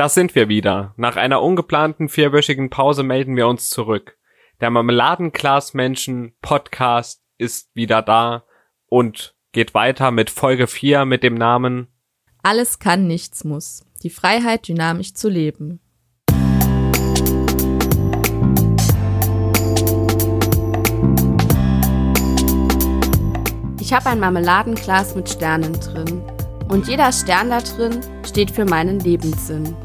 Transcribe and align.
Das 0.00 0.14
sind 0.14 0.34
wir 0.34 0.48
wieder. 0.48 0.94
Nach 0.96 1.16
einer 1.16 1.42
ungeplanten 1.42 2.08
vierwöchigen 2.08 2.70
Pause 2.70 3.02
melden 3.02 3.36
wir 3.36 3.46
uns 3.46 3.68
zurück. 3.68 4.16
Der 4.62 4.70
Marmeladenglasmenschen 4.70 6.32
Podcast 6.40 7.22
ist 7.36 7.68
wieder 7.74 8.00
da 8.00 8.44
und 8.86 9.34
geht 9.52 9.74
weiter 9.74 10.10
mit 10.10 10.30
Folge 10.30 10.68
4 10.68 11.04
mit 11.04 11.22
dem 11.22 11.34
Namen 11.34 11.88
Alles 12.42 12.78
kann, 12.78 13.06
nichts 13.06 13.44
muss. 13.44 13.84
Die 14.02 14.08
Freiheit, 14.08 14.68
dynamisch 14.68 15.12
zu 15.12 15.28
leben. 15.28 15.80
Ich 23.78 23.92
habe 23.92 24.06
ein 24.06 24.20
Marmeladenglas 24.20 25.14
mit 25.14 25.28
Sternen 25.28 25.74
drin. 25.74 26.22
Und 26.70 26.88
jeder 26.88 27.12
Stern 27.12 27.50
da 27.50 27.60
drin 27.60 28.00
steht 28.24 28.50
für 28.50 28.64
meinen 28.64 29.00
Lebenssinn. 29.00 29.76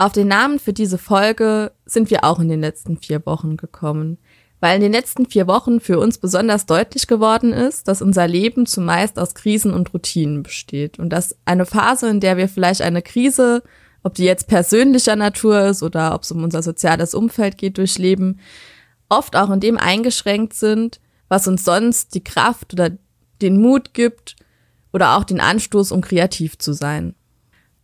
Auf 0.00 0.12
den 0.12 0.28
Namen 0.28 0.60
für 0.60 0.72
diese 0.72 0.96
Folge 0.96 1.72
sind 1.84 2.08
wir 2.10 2.22
auch 2.22 2.38
in 2.38 2.48
den 2.48 2.60
letzten 2.60 2.98
vier 2.98 3.26
Wochen 3.26 3.56
gekommen, 3.56 4.18
weil 4.60 4.76
in 4.76 4.80
den 4.80 4.92
letzten 4.92 5.26
vier 5.26 5.48
Wochen 5.48 5.80
für 5.80 5.98
uns 5.98 6.18
besonders 6.18 6.66
deutlich 6.66 7.08
geworden 7.08 7.52
ist, 7.52 7.88
dass 7.88 8.00
unser 8.00 8.28
Leben 8.28 8.64
zumeist 8.64 9.18
aus 9.18 9.34
Krisen 9.34 9.74
und 9.74 9.92
Routinen 9.92 10.44
besteht 10.44 11.00
und 11.00 11.10
dass 11.10 11.36
eine 11.44 11.66
Phase, 11.66 12.08
in 12.08 12.20
der 12.20 12.36
wir 12.36 12.48
vielleicht 12.48 12.80
eine 12.80 13.02
Krise, 13.02 13.64
ob 14.04 14.14
die 14.14 14.24
jetzt 14.24 14.46
persönlicher 14.46 15.16
Natur 15.16 15.62
ist 15.62 15.82
oder 15.82 16.14
ob 16.14 16.22
es 16.22 16.30
um 16.30 16.44
unser 16.44 16.62
soziales 16.62 17.12
Umfeld 17.12 17.58
geht, 17.58 17.76
durchleben, 17.76 18.38
oft 19.08 19.34
auch 19.34 19.50
in 19.50 19.58
dem 19.58 19.78
eingeschränkt 19.78 20.54
sind, 20.54 21.00
was 21.26 21.48
uns 21.48 21.64
sonst 21.64 22.14
die 22.14 22.22
Kraft 22.22 22.72
oder 22.72 22.90
den 23.42 23.60
Mut 23.60 23.94
gibt 23.94 24.36
oder 24.92 25.16
auch 25.16 25.24
den 25.24 25.40
Anstoß, 25.40 25.90
um 25.90 26.02
kreativ 26.02 26.56
zu 26.56 26.72
sein. 26.72 27.16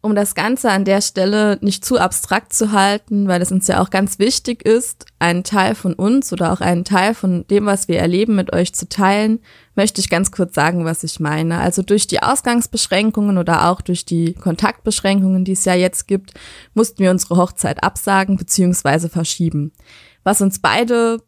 Um 0.05 0.15
das 0.15 0.35
Ganze 0.35 0.71
an 0.71 0.85
der 0.85 1.01
Stelle 1.01 1.59
nicht 1.63 1.85
zu 1.85 1.99
abstrakt 1.99 2.53
zu 2.53 2.73
halten, 2.73 3.27
weil 3.27 3.41
es 3.41 3.51
uns 3.51 3.67
ja 3.69 3.81
auch 3.81 3.89
ganz 3.89 4.19
wichtig 4.19 4.65
ist, 4.65 5.07
einen 5.19 5.45
Teil 5.45 5.75
von 5.75 5.95
uns 5.95 6.33
oder 6.33 6.53
auch 6.53 6.61
einen 6.61 6.85
Teil 6.85 7.15
von 7.15 7.47
dem, 7.49 7.65
was 7.65 7.89
wir 7.89 7.99
erleben, 7.99 8.37
mit 8.37 8.53
euch 8.53 8.75
zu 8.75 8.89
teilen, 8.89 9.41
möchte 9.75 10.01
ich 10.01 10.11
ganz 10.11 10.31
kurz 10.31 10.55
sagen, 10.55 10.85
was 10.85 11.05
ich 11.05 11.21
meine. 11.21 11.59
Also 11.59 11.83
durch 11.83 12.07
die 12.07 12.23
Ausgangsbeschränkungen 12.23 13.39
oder 13.39 13.71
auch 13.71 13.81
durch 13.81 14.05
die 14.05 14.35
Kontaktbeschränkungen, 14.35 15.45
die 15.45 15.53
es 15.53 15.65
ja 15.65 15.75
jetzt 15.75 16.07
gibt, 16.07 16.35
mussten 16.75 16.99
wir 16.99 17.11
unsere 17.11 17.37
Hochzeit 17.37 17.83
absagen 17.83 18.37
bzw. 18.37 19.09
verschieben 19.09 19.73
was 20.25 20.41
uns 20.41 20.59
beide 20.59 21.23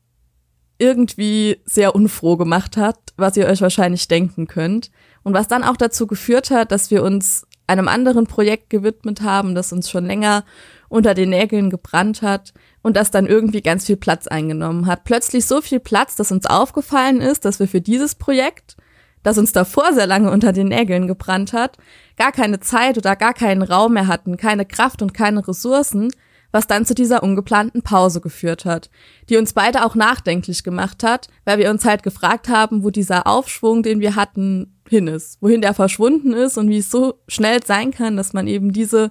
irgendwie 0.78 1.60
sehr 1.64 1.94
unfroh 1.94 2.36
gemacht 2.36 2.76
hat, 2.76 2.98
was 3.16 3.36
ihr 3.36 3.46
euch 3.46 3.60
wahrscheinlich 3.60 4.08
denken 4.08 4.46
könnt. 4.46 4.90
Und 5.22 5.34
was 5.34 5.48
dann 5.48 5.64
auch 5.64 5.76
dazu 5.76 6.06
geführt 6.06 6.50
hat, 6.50 6.70
dass 6.72 6.90
wir 6.90 7.02
uns 7.02 7.46
einem 7.66 7.88
anderen 7.88 8.26
Projekt 8.26 8.70
gewidmet 8.70 9.22
haben, 9.22 9.54
das 9.54 9.72
uns 9.72 9.90
schon 9.90 10.06
länger 10.06 10.44
unter 10.88 11.14
den 11.14 11.30
Nägeln 11.30 11.70
gebrannt 11.70 12.22
hat 12.22 12.52
und 12.82 12.96
das 12.96 13.10
dann 13.10 13.26
irgendwie 13.26 13.62
ganz 13.62 13.86
viel 13.86 13.96
Platz 13.96 14.26
eingenommen 14.26 14.86
hat. 14.86 15.04
Plötzlich 15.04 15.46
so 15.46 15.60
viel 15.60 15.80
Platz, 15.80 16.16
dass 16.16 16.32
uns 16.32 16.46
aufgefallen 16.46 17.20
ist, 17.20 17.44
dass 17.44 17.58
wir 17.58 17.66
für 17.66 17.80
dieses 17.80 18.14
Projekt, 18.14 18.76
das 19.22 19.38
uns 19.38 19.52
davor 19.52 19.92
sehr 19.92 20.06
lange 20.06 20.30
unter 20.30 20.52
den 20.52 20.68
Nägeln 20.68 21.08
gebrannt 21.08 21.52
hat, 21.52 21.78
gar 22.16 22.30
keine 22.30 22.60
Zeit 22.60 22.96
oder 22.96 23.16
gar 23.16 23.34
keinen 23.34 23.62
Raum 23.62 23.94
mehr 23.94 24.06
hatten, 24.06 24.36
keine 24.36 24.64
Kraft 24.64 25.02
und 25.02 25.14
keine 25.14 25.46
Ressourcen, 25.46 26.10
was 26.52 26.68
dann 26.68 26.86
zu 26.86 26.94
dieser 26.94 27.22
ungeplanten 27.22 27.82
Pause 27.82 28.20
geführt 28.20 28.64
hat, 28.64 28.88
die 29.28 29.36
uns 29.36 29.52
beide 29.52 29.84
auch 29.84 29.94
nachdenklich 29.94 30.62
gemacht 30.62 31.02
hat, 31.02 31.28
weil 31.44 31.58
wir 31.58 31.70
uns 31.70 31.84
halt 31.84 32.02
gefragt 32.04 32.48
haben, 32.48 32.84
wo 32.84 32.90
dieser 32.90 33.26
Aufschwung, 33.26 33.82
den 33.82 34.00
wir 34.00 34.14
hatten, 34.14 34.75
hin 34.88 35.06
ist, 35.08 35.38
wohin 35.40 35.60
der 35.60 35.74
verschwunden 35.74 36.32
ist 36.32 36.58
und 36.58 36.68
wie 36.68 36.78
es 36.78 36.90
so 36.90 37.20
schnell 37.28 37.64
sein 37.64 37.90
kann, 37.90 38.16
dass 38.16 38.32
man 38.32 38.46
eben 38.46 38.72
diese 38.72 39.10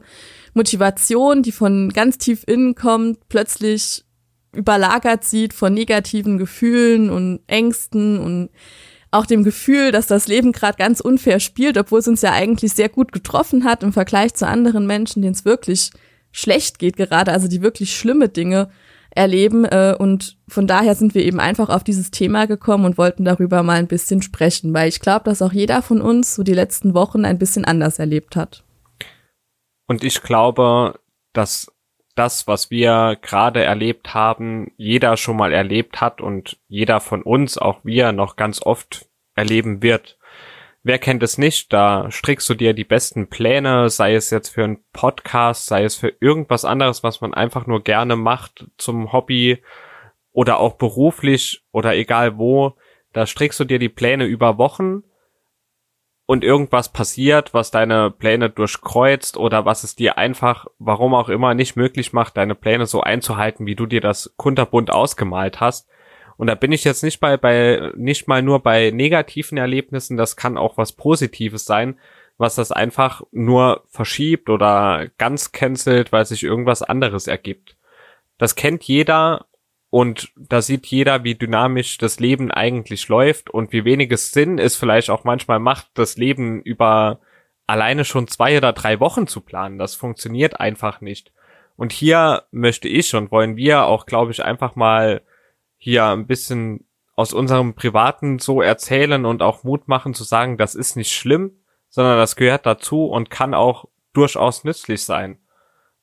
Motivation, 0.54 1.44
die 1.44 1.52
von 1.52 1.90
ganz 1.90 2.18
tief 2.18 2.44
innen 2.48 2.76
kommt, 2.76 3.28
plötzlich 3.30 4.06
überlagert 4.54 5.24
sieht 5.24 5.54
von 5.54 5.74
negativen 5.74 6.38
Gefühlen 6.38 7.10
und 7.10 7.42
Ängsten 7.48 8.20
und 8.20 8.50
auch 9.12 9.26
dem 9.26 9.44
Gefühl, 9.44 9.92
dass 9.92 10.08
das 10.08 10.28
Leben 10.28 10.52
gerade 10.52 10.78
ganz 10.78 11.00
unfair 11.00 11.40
spielt, 11.40 11.78
obwohl 11.78 12.00
es 12.00 12.08
uns 12.08 12.22
ja 12.22 12.32
eigentlich 12.32 12.74
sehr 12.74 12.90
gut 12.90 13.12
getroffen 13.12 13.64
hat 13.64 13.84
im 13.84 13.94
Vergleich 13.94 14.34
zu 14.34 14.48
anderen 14.48 14.88
Menschen, 14.88 15.22
denen 15.22 15.34
es 15.34 15.46
wirklich 15.46 15.92
schlecht 16.32 16.80
geht 16.80 16.98
gerade, 16.98 17.32
also 17.32 17.48
die 17.48 17.62
wirklich 17.62 17.96
schlimme 17.96 18.28
Dinge 18.28 18.70
erleben. 19.16 19.66
Äh, 19.66 19.96
und 19.98 20.38
von 20.48 20.68
daher 20.68 20.94
sind 20.94 21.16
wir 21.16 21.24
eben 21.24 21.40
einfach 21.40 21.70
auf 21.70 21.84
dieses 21.84 22.12
Thema 22.12 22.46
gekommen 22.46 22.86
und 22.86 22.98
wollten 22.98 23.26
darüber 23.26 23.64
mal 23.64 23.78
ein 23.78 23.88
bisschen 23.88 24.22
sprechen, 24.22 24.74
weil 24.74 24.90
ich 24.90 25.00
glaube, 25.00 25.26
dass 25.26 25.42
auch 25.42 25.54
jeder 25.54 25.82
von 25.82 26.02
uns 26.02 26.36
so 26.36 26.44
die 26.44 26.54
letzten 26.54 26.94
Wochen 26.94 27.26
ein 27.26 27.40
bisschen 27.40 27.66
anders 27.66 27.98
erlebt 27.98 28.36
hat. 28.36 28.64
Und 29.88 30.04
ich 30.04 30.22
glaube, 30.22 31.00
dass 31.34 31.72
das, 32.16 32.48
was 32.48 32.72
wir 32.72 33.18
gerade 33.22 33.64
erlebt 33.64 34.14
haben, 34.14 34.72
jeder 34.78 35.18
schon 35.18 35.38
mal 35.38 35.52
erlebt 35.52 36.00
hat 36.02 36.22
und 36.22 36.58
jeder 36.68 37.00
von 37.00 37.22
uns, 37.22 37.58
auch 37.58 37.80
wir, 37.84 38.12
noch 38.12 38.36
ganz 38.36 38.62
oft 38.62 39.08
erleben 39.36 39.84
wird. 39.84 40.18
Wer 40.88 41.00
kennt 41.00 41.24
es 41.24 41.40
nicht? 41.40 41.74
Da 41.74 42.12
strickst 42.12 42.48
du 42.48 42.54
dir 42.54 42.76
die 42.76 42.84
besten 42.84 43.28
Pläne, 43.28 43.90
sei 43.90 44.14
es 44.14 44.30
jetzt 44.30 44.50
für 44.50 44.64
einen 44.64 44.84
Podcast, 44.94 45.66
sei 45.66 45.84
es 45.84 45.96
für 45.96 46.14
irgendwas 46.20 46.64
anderes, 46.64 47.02
was 47.02 47.22
man 47.22 47.34
einfach 47.34 47.66
nur 47.66 47.84
gerne 47.84 48.16
macht 48.16 48.68
zum 48.78 49.12
Hobby 49.12 49.64
oder 50.32 50.60
auch 50.60 50.76
beruflich 50.76 51.64
oder 51.72 51.96
egal 51.96 52.38
wo. 52.38 52.76
Da 53.14 53.26
strickst 53.26 53.60
du 53.60 53.64
dir 53.64 53.80
die 53.80 53.90
Pläne 53.90 54.26
über 54.26 54.60
Wochen 54.60 55.02
und 56.28 56.44
irgendwas 56.44 56.94
passiert, 56.94 57.52
was 57.56 57.72
deine 57.72 58.12
Pläne 58.12 58.52
durchkreuzt 58.52 59.38
oder 59.38 59.66
was 59.66 59.84
es 59.84 59.96
dir 59.96 60.20
einfach, 60.20 60.68
warum 60.78 61.16
auch 61.16 61.30
immer, 61.30 61.56
nicht 61.56 61.76
möglich 61.76 62.14
macht, 62.14 62.38
deine 62.38 62.54
Pläne 62.54 62.86
so 62.86 63.02
einzuhalten, 63.02 63.66
wie 63.66 63.76
du 63.76 63.88
dir 63.88 64.02
das 64.02 64.36
kunterbunt 64.38 64.92
ausgemalt 64.92 65.60
hast. 65.60 65.90
Und 66.38 66.48
da 66.48 66.56
bin 66.56 66.72
ich 66.72 66.84
jetzt 66.84 67.04
nicht 67.04 67.20
bei, 67.20 67.38
bei, 67.38 67.92
nicht 67.96 68.28
mal 68.28 68.42
nur 68.42 68.62
bei 68.62 68.92
negativen 68.92 69.58
Erlebnissen, 69.58 70.18
das 70.18 70.36
kann 70.36 70.58
auch 70.58 70.78
was 70.78 70.94
Positives 70.94 71.66
sein, 71.66 71.98
was 72.38 72.56
das 72.56 72.72
einfach 72.72 73.22
nur 73.32 73.84
verschiebt 73.90 74.50
oder 74.50 75.08
ganz 75.18 75.52
cancelt, 75.52 76.12
weil 76.12 76.26
sich 76.26 76.44
irgendwas 76.44 76.82
anderes 76.82 77.28
ergibt. 77.28 77.78
Das 78.38 78.56
kennt 78.56 78.84
jeder 78.84 79.46
und 79.90 80.34
da 80.36 80.62
sieht 80.62 80.86
jeder, 80.88 81.24
wie 81.24 81.36
dynamisch 81.36 81.98
das 81.98 82.20
Leben 82.20 82.52
eigentlich 82.52 83.08
läuft 83.08 83.50
und 83.50 83.72
wie 83.72 83.86
wenig 83.86 84.12
es 84.12 84.34
Sinn 84.34 84.60
es 84.60 84.76
vielleicht 84.76 85.10
auch 85.10 85.24
manchmal 85.24 85.60
macht, 85.60 85.88
das 85.94 86.18
Leben 86.18 86.62
über 86.62 87.20
alleine 87.68 88.04
schon 88.04 88.28
zwei 88.28 88.58
oder 88.58 88.74
drei 88.74 89.00
Wochen 89.00 89.28
zu 89.28 89.42
planen. 89.42 89.78
Das 89.78 89.96
funktioniert 89.96 90.60
einfach 90.60 91.00
nicht. 91.00 91.32
Und 91.78 91.94
hier 91.94 92.44
möchte 92.52 92.88
ich 92.88 93.16
und 93.16 93.32
wollen 93.32 93.56
wir 93.56 93.86
auch, 93.86 94.06
glaube 94.06 94.32
ich, 94.32 94.44
einfach 94.44 94.76
mal 94.76 95.22
hier 95.78 96.06
ein 96.06 96.28
bisschen 96.28 96.88
aus 97.16 97.34
unserem 97.34 97.76
Privaten 97.76 98.40
so 98.40 98.62
erzählen 98.62 99.26
und 99.26 99.42
auch 99.42 99.64
Mut 99.64 99.88
machen 99.88 100.14
zu 100.14 100.24
sagen, 100.24 100.58
das 100.58 100.76
ist 100.76 100.96
nicht 100.96 101.14
schlimm, 101.14 101.60
sondern 101.90 102.18
das 102.18 102.36
gehört 102.36 102.66
dazu 102.66 103.06
und 103.06 103.30
kann 103.30 103.54
auch 103.54 103.86
durchaus 104.14 104.64
nützlich 104.64 105.06
sein. 105.06 105.40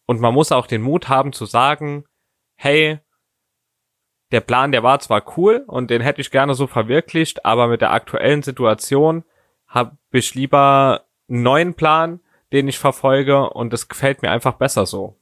Und 0.06 0.20
man 0.20 0.34
muss 0.34 0.52
auch 0.52 0.66
den 0.66 0.82
Mut 0.82 1.08
haben 1.08 1.32
zu 1.32 1.46
sagen, 1.46 2.04
hey, 2.54 2.98
der 4.30 4.40
Plan, 4.40 4.72
der 4.72 4.82
war 4.82 4.98
zwar 5.00 5.36
cool 5.36 5.64
und 5.66 5.90
den 5.90 6.00
hätte 6.00 6.22
ich 6.22 6.30
gerne 6.30 6.54
so 6.54 6.66
verwirklicht, 6.66 7.44
aber 7.44 7.68
mit 7.68 7.82
der 7.82 7.92
aktuellen 7.92 8.42
Situation 8.42 9.24
habe 9.66 9.98
ich 10.10 10.34
lieber 10.34 11.04
einen 11.28 11.42
neuen 11.42 11.74
Plan, 11.74 12.20
den 12.52 12.68
ich 12.68 12.78
verfolge 12.78 13.50
und 13.50 13.72
es 13.72 13.88
gefällt 13.88 14.22
mir 14.22 14.30
einfach 14.30 14.54
besser 14.54 14.86
so. 14.86 15.18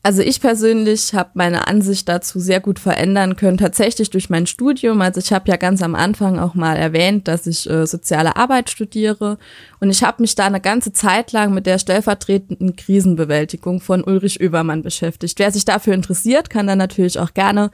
Also 0.00 0.22
ich 0.22 0.40
persönlich 0.40 1.12
habe 1.12 1.30
meine 1.34 1.66
Ansicht 1.66 2.08
dazu 2.08 2.38
sehr 2.38 2.60
gut 2.60 2.78
verändern 2.78 3.34
können, 3.34 3.58
tatsächlich 3.58 4.10
durch 4.10 4.30
mein 4.30 4.46
Studium. 4.46 5.00
Also 5.02 5.18
ich 5.20 5.32
habe 5.32 5.50
ja 5.50 5.56
ganz 5.56 5.82
am 5.82 5.96
Anfang 5.96 6.38
auch 6.38 6.54
mal 6.54 6.76
erwähnt, 6.76 7.26
dass 7.26 7.48
ich 7.48 7.68
äh, 7.68 7.84
soziale 7.84 8.36
Arbeit 8.36 8.70
studiere 8.70 9.38
und 9.80 9.90
ich 9.90 10.04
habe 10.04 10.22
mich 10.22 10.36
da 10.36 10.46
eine 10.46 10.60
ganze 10.60 10.92
Zeit 10.92 11.32
lang 11.32 11.52
mit 11.52 11.66
der 11.66 11.78
stellvertretenden 11.78 12.76
Krisenbewältigung 12.76 13.80
von 13.80 14.04
Ulrich 14.04 14.40
Oebermann 14.40 14.82
beschäftigt. 14.82 15.38
Wer 15.40 15.50
sich 15.50 15.64
dafür 15.64 15.94
interessiert, 15.94 16.48
kann 16.48 16.68
dann 16.68 16.78
natürlich 16.78 17.18
auch 17.18 17.34
gerne 17.34 17.70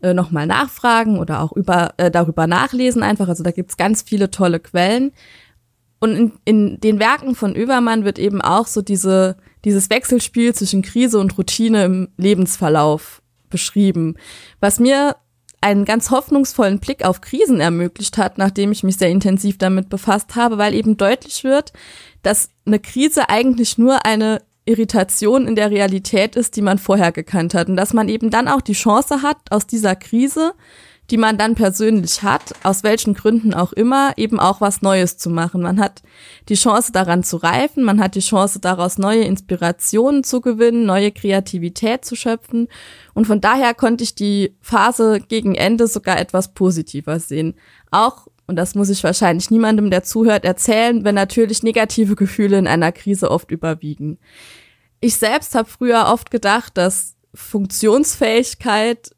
äh, 0.00 0.14
nochmal 0.14 0.46
nachfragen 0.46 1.18
oder 1.18 1.42
auch 1.42 1.52
über, 1.52 1.92
äh, 1.98 2.10
darüber 2.10 2.46
nachlesen 2.46 3.02
einfach. 3.02 3.28
Also 3.28 3.42
da 3.42 3.50
gibt's 3.50 3.76
ganz 3.76 4.00
viele 4.02 4.30
tolle 4.30 4.60
Quellen. 4.60 5.12
Und 5.98 6.14
in, 6.14 6.32
in 6.44 6.80
den 6.80 6.98
Werken 6.98 7.34
von 7.34 7.56
Oebermann 7.56 8.04
wird 8.04 8.18
eben 8.18 8.42
auch 8.42 8.66
so 8.66 8.82
diese 8.82 9.36
dieses 9.66 9.90
Wechselspiel 9.90 10.54
zwischen 10.54 10.80
Krise 10.80 11.18
und 11.18 11.36
Routine 11.36 11.84
im 11.84 12.08
Lebensverlauf 12.16 13.20
beschrieben, 13.50 14.14
was 14.60 14.78
mir 14.78 15.16
einen 15.60 15.84
ganz 15.84 16.12
hoffnungsvollen 16.12 16.78
Blick 16.78 17.04
auf 17.04 17.20
Krisen 17.20 17.58
ermöglicht 17.58 18.16
hat, 18.16 18.38
nachdem 18.38 18.70
ich 18.70 18.84
mich 18.84 18.96
sehr 18.96 19.08
intensiv 19.08 19.58
damit 19.58 19.88
befasst 19.88 20.36
habe, 20.36 20.56
weil 20.56 20.72
eben 20.72 20.96
deutlich 20.96 21.42
wird, 21.42 21.72
dass 22.22 22.50
eine 22.64 22.78
Krise 22.78 23.28
eigentlich 23.28 23.76
nur 23.76 24.06
eine 24.06 24.42
Irritation 24.66 25.48
in 25.48 25.56
der 25.56 25.72
Realität 25.72 26.36
ist, 26.36 26.54
die 26.54 26.62
man 26.62 26.78
vorher 26.78 27.10
gekannt 27.10 27.52
hat. 27.52 27.68
Und 27.68 27.74
dass 27.74 27.92
man 27.92 28.08
eben 28.08 28.30
dann 28.30 28.46
auch 28.46 28.60
die 28.60 28.72
Chance 28.72 29.22
hat, 29.22 29.38
aus 29.50 29.66
dieser 29.66 29.96
Krise 29.96 30.54
die 31.10 31.16
man 31.16 31.38
dann 31.38 31.54
persönlich 31.54 32.22
hat, 32.22 32.54
aus 32.62 32.82
welchen 32.82 33.14
Gründen 33.14 33.54
auch 33.54 33.72
immer, 33.72 34.12
eben 34.16 34.40
auch 34.40 34.60
was 34.60 34.82
Neues 34.82 35.18
zu 35.18 35.30
machen. 35.30 35.62
Man 35.62 35.80
hat 35.80 36.02
die 36.48 36.54
Chance 36.54 36.92
daran 36.92 37.22
zu 37.22 37.36
reifen, 37.36 37.84
man 37.84 38.00
hat 38.00 38.14
die 38.14 38.20
Chance 38.20 38.58
daraus 38.60 38.98
neue 38.98 39.22
Inspirationen 39.22 40.24
zu 40.24 40.40
gewinnen, 40.40 40.84
neue 40.84 41.12
Kreativität 41.12 42.04
zu 42.04 42.16
schöpfen. 42.16 42.68
Und 43.14 43.26
von 43.26 43.40
daher 43.40 43.74
konnte 43.74 44.04
ich 44.04 44.14
die 44.14 44.56
Phase 44.60 45.20
gegen 45.20 45.54
Ende 45.54 45.86
sogar 45.86 46.18
etwas 46.18 46.54
positiver 46.54 47.20
sehen. 47.20 47.54
Auch, 47.90 48.26
und 48.46 48.56
das 48.56 48.74
muss 48.74 48.88
ich 48.88 49.04
wahrscheinlich 49.04 49.50
niemandem, 49.50 49.90
der 49.90 50.02
zuhört, 50.02 50.44
erzählen, 50.44 51.04
wenn 51.04 51.14
natürlich 51.14 51.62
negative 51.62 52.16
Gefühle 52.16 52.58
in 52.58 52.66
einer 52.66 52.92
Krise 52.92 53.30
oft 53.30 53.50
überwiegen. 53.50 54.18
Ich 55.00 55.16
selbst 55.16 55.54
habe 55.54 55.68
früher 55.68 56.06
oft 56.06 56.30
gedacht, 56.30 56.76
dass 56.76 57.16
Funktionsfähigkeit 57.34 59.15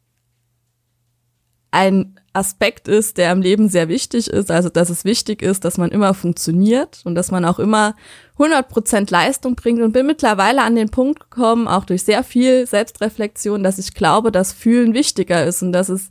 ein 1.71 2.19
Aspekt 2.33 2.89
ist, 2.89 3.19
der 3.19 3.33
im 3.33 3.43
Leben 3.43 3.69
sehr 3.69 3.89
wichtig 3.89 4.29
ist, 4.29 4.51
also 4.51 4.69
dass 4.69 4.91
es 4.91 5.05
wichtig 5.05 5.43
ist, 5.43 5.65
dass 5.65 5.77
man 5.77 5.91
immer 5.91 6.15
funktioniert 6.15 7.03
und 7.05 7.15
dass 7.15 7.31
man 7.31 7.45
auch 7.45 7.59
immer 7.59 7.95
100% 8.39 9.11
Leistung 9.11 9.57
bringt. 9.57 9.83
Und 9.83 9.93
bin 9.93 10.07
mittlerweile 10.07 10.63
an 10.63 10.77
den 10.77 10.89
Punkt 10.89 11.21
gekommen, 11.21 11.69
auch 11.69 11.85
durch 11.85 12.05
sehr 12.05 12.23
viel 12.23 12.67
Selbstreflexion, 12.67 13.63
dass 13.63 13.79
ich 13.79 13.95
glaube, 13.95 14.33
dass 14.33 14.53
Fühlen 14.53 14.95
wichtiger 14.95 15.45
ist 15.45 15.63
und 15.63 15.73
dass 15.73 15.89
es 15.89 16.11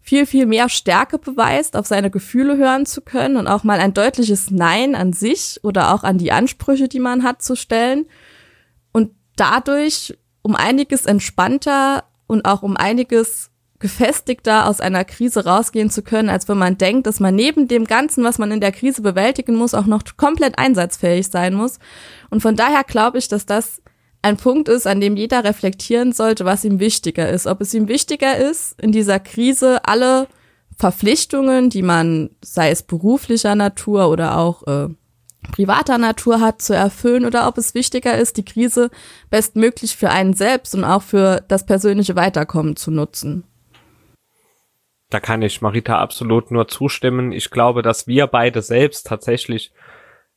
viel, 0.00 0.26
viel 0.26 0.46
mehr 0.46 0.68
Stärke 0.68 1.18
beweist, 1.18 1.76
auf 1.76 1.86
seine 1.86 2.10
Gefühle 2.10 2.56
hören 2.56 2.84
zu 2.84 3.00
können 3.00 3.36
und 3.36 3.46
auch 3.46 3.64
mal 3.64 3.80
ein 3.80 3.94
deutliches 3.94 4.50
Nein 4.50 4.94
an 4.94 5.12
sich 5.12 5.60
oder 5.62 5.94
auch 5.94 6.04
an 6.04 6.18
die 6.18 6.30
Ansprüche, 6.30 6.88
die 6.88 7.00
man 7.00 7.22
hat, 7.22 7.42
zu 7.42 7.56
stellen. 7.56 8.06
Und 8.92 9.12
dadurch 9.36 10.16
um 10.42 10.54
einiges 10.54 11.06
entspannter 11.06 12.04
und 12.26 12.44
auch 12.44 12.62
um 12.62 12.76
einiges 12.76 13.50
gefestigter 13.80 14.68
aus 14.68 14.80
einer 14.80 15.04
Krise 15.04 15.44
rausgehen 15.44 15.90
zu 15.90 16.02
können, 16.02 16.30
als 16.30 16.48
wenn 16.48 16.58
man 16.58 16.78
denkt, 16.78 17.06
dass 17.06 17.20
man 17.20 17.34
neben 17.34 17.68
dem 17.68 17.84
Ganzen, 17.84 18.24
was 18.24 18.38
man 18.38 18.50
in 18.50 18.60
der 18.60 18.72
Krise 18.72 19.02
bewältigen 19.02 19.56
muss, 19.56 19.74
auch 19.74 19.86
noch 19.86 20.02
komplett 20.16 20.58
einsatzfähig 20.58 21.28
sein 21.28 21.54
muss. 21.54 21.78
Und 22.30 22.40
von 22.40 22.56
daher 22.56 22.84
glaube 22.84 23.18
ich, 23.18 23.28
dass 23.28 23.46
das 23.46 23.82
ein 24.22 24.38
Punkt 24.38 24.68
ist, 24.68 24.86
an 24.86 25.00
dem 25.00 25.16
jeder 25.16 25.44
reflektieren 25.44 26.12
sollte, 26.12 26.46
was 26.46 26.64
ihm 26.64 26.80
wichtiger 26.80 27.28
ist. 27.28 27.46
Ob 27.46 27.60
es 27.60 27.74
ihm 27.74 27.88
wichtiger 27.88 28.38
ist, 28.38 28.80
in 28.80 28.90
dieser 28.90 29.20
Krise 29.20 29.84
alle 29.84 30.28
Verpflichtungen, 30.76 31.68
die 31.68 31.82
man, 31.82 32.30
sei 32.42 32.70
es 32.70 32.82
beruflicher 32.82 33.54
Natur 33.54 34.08
oder 34.08 34.38
auch 34.38 34.66
äh, 34.66 34.88
privater 35.52 35.98
Natur 35.98 36.40
hat, 36.40 36.62
zu 36.62 36.74
erfüllen 36.74 37.26
oder 37.26 37.46
ob 37.46 37.58
es 37.58 37.74
wichtiger 37.74 38.16
ist, 38.16 38.36
die 38.38 38.44
Krise 38.44 38.90
bestmöglich 39.30 39.96
für 39.96 40.10
einen 40.10 40.34
selbst 40.34 40.74
und 40.74 40.84
auch 40.84 41.02
für 41.02 41.44
das 41.48 41.66
persönliche 41.66 42.16
Weiterkommen 42.16 42.76
zu 42.76 42.90
nutzen. 42.90 43.44
Da 45.10 45.20
kann 45.20 45.42
ich 45.42 45.60
Marita 45.60 45.98
absolut 45.98 46.50
nur 46.50 46.68
zustimmen. 46.68 47.32
Ich 47.32 47.50
glaube, 47.50 47.82
dass 47.82 48.06
wir 48.06 48.26
beide 48.26 48.62
selbst 48.62 49.06
tatsächlich 49.06 49.72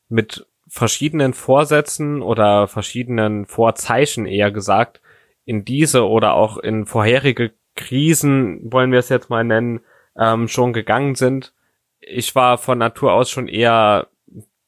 mit 0.09 0.45
verschiedenen 0.67 1.33
Vorsätzen 1.33 2.21
oder 2.21 2.67
verschiedenen 2.67 3.45
Vorzeichen 3.45 4.25
eher 4.25 4.51
gesagt 4.51 5.01
in 5.45 5.63
diese 5.63 6.07
oder 6.07 6.33
auch 6.33 6.57
in 6.57 6.85
vorherige 6.85 7.53
Krisen, 7.75 8.71
wollen 8.71 8.91
wir 8.91 8.99
es 8.99 9.09
jetzt 9.09 9.29
mal 9.29 9.43
nennen, 9.43 9.79
ähm, 10.17 10.47
schon 10.47 10.73
gegangen 10.73 11.15
sind. 11.15 11.53
Ich 11.99 12.35
war 12.35 12.57
von 12.57 12.77
Natur 12.77 13.13
aus 13.13 13.29
schon 13.29 13.47
eher 13.47 14.07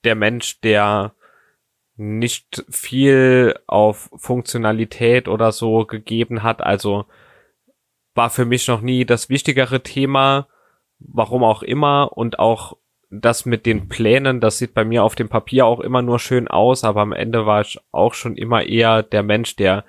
der 0.04 0.16
Mensch, 0.16 0.62
der 0.62 1.14
nicht 1.98 2.64
viel 2.70 3.60
auf 3.68 4.10
Funktionalität 4.16 5.28
oder 5.28 5.52
so 5.52 5.86
gegeben 5.86 6.44
hat. 6.44 6.62
Also 6.62 7.06
war 8.20 8.30
für 8.30 8.44
mich 8.44 8.68
noch 8.68 8.82
nie 8.82 9.06
das 9.06 9.30
wichtigere 9.30 9.82
Thema, 9.82 10.50
warum 11.00 11.42
auch 11.42 11.64
immer. 11.64 12.18
Und 12.18 12.38
auch 12.38 12.76
das 13.10 13.46
mit 13.46 13.66
den 13.66 13.88
Plänen, 13.88 14.42
das 14.42 14.58
sieht 14.58 14.74
bei 14.74 14.84
mir 14.84 15.06
auf 15.06 15.16
dem 15.16 15.30
Papier 15.30 15.66
auch 15.66 15.80
immer 15.80 16.02
nur 16.02 16.20
schön 16.20 16.50
aus, 16.50 16.84
aber 16.84 17.00
am 17.00 17.14
Ende 17.14 17.46
war 17.46 17.62
ich 17.62 17.80
auch 17.94 18.14
schon 18.14 18.36
immer 18.36 18.64
eher 18.64 19.04
der 19.04 19.24
Mensch, 19.24 19.56
der 19.56 19.86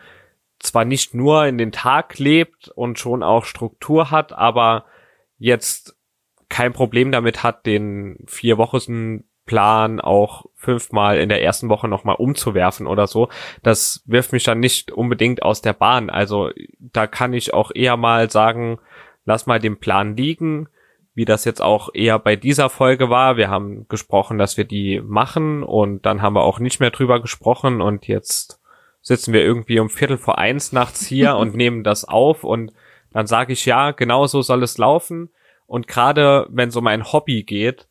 zwar 0.61 0.85
nicht 0.85 1.13
nur 1.13 1.45
in 1.47 1.59
den 1.59 1.73
Tag 1.73 2.21
lebt 2.21 2.69
und 2.69 3.01
schon 3.01 3.25
auch 3.25 3.45
Struktur 3.45 4.13
hat, 4.13 4.33
aber 4.33 4.85
jetzt 5.39 5.97
kein 6.49 6.73
Problem 6.73 7.11
damit 7.11 7.43
hat, 7.43 7.67
den 7.67 8.23
vier 8.29 8.59
Wochen 8.59 9.25
Plan 9.51 10.01
auch 10.01 10.45
fünfmal 10.55 11.19
in 11.19 11.29
der 11.29 11.43
ersten 11.43 11.69
Woche 11.69 11.89
nochmal 11.89 12.15
umzuwerfen 12.15 12.87
oder 12.87 13.09
so. 13.09 13.29
Das 13.65 14.05
wirft 14.07 14.33
mich 14.33 14.45
dann 14.45 14.61
nicht 14.61 14.93
unbedingt 14.93 15.43
aus 15.43 15.61
der 15.61 15.73
Bahn. 15.73 16.09
Also 16.09 16.51
da 16.79 17.09
kann 17.09 17.33
ich 17.33 17.53
auch 17.53 17.73
eher 17.75 17.97
mal 17.97 18.31
sagen, 18.31 18.79
lass 19.25 19.49
mal 19.49 19.59
den 19.59 19.81
Plan 19.81 20.17
liegen, 20.17 20.69
wie 21.15 21.25
das 21.25 21.45
jetzt 21.45 21.61
auch 21.61 21.89
eher 21.93 22.21
bei 22.21 22.37
dieser 22.37 22.71
Folge 22.71 23.11
war. 23.11 23.37
Wir 23.37 23.51
haben 23.51 23.89
gesprochen, 23.89 24.39
dass 24.39 24.57
wir 24.57 24.67
die 24.67 25.01
machen 25.05 25.65
und 25.65 26.07
dann 26.07 26.23
haben 26.23 26.37
wir 26.37 26.45
auch 26.45 26.61
nicht 26.61 26.79
mehr 26.79 26.93
drüber 26.93 27.21
gesprochen 27.21 27.81
und 27.81 28.07
jetzt 28.07 28.61
sitzen 29.01 29.33
wir 29.33 29.43
irgendwie 29.43 29.81
um 29.81 29.91
Viertel 29.91 30.17
vor 30.17 30.39
eins 30.39 30.71
nachts 30.71 31.05
hier 31.05 31.35
und 31.39 31.57
nehmen 31.57 31.83
das 31.83 32.05
auf 32.05 32.45
und 32.45 32.73
dann 33.13 33.27
sage 33.27 33.53
ich 33.55 33.67
ja, 33.67 33.91
genau 33.91 34.27
so 34.27 34.43
soll 34.43 34.63
es 34.63 34.79
laufen. 34.79 35.31
Und 35.67 35.89
gerade 35.89 36.47
wenn 36.51 36.69
es 36.69 36.77
um 36.77 36.87
ein 36.87 37.13
Hobby 37.13 37.43
geht, 37.43 37.89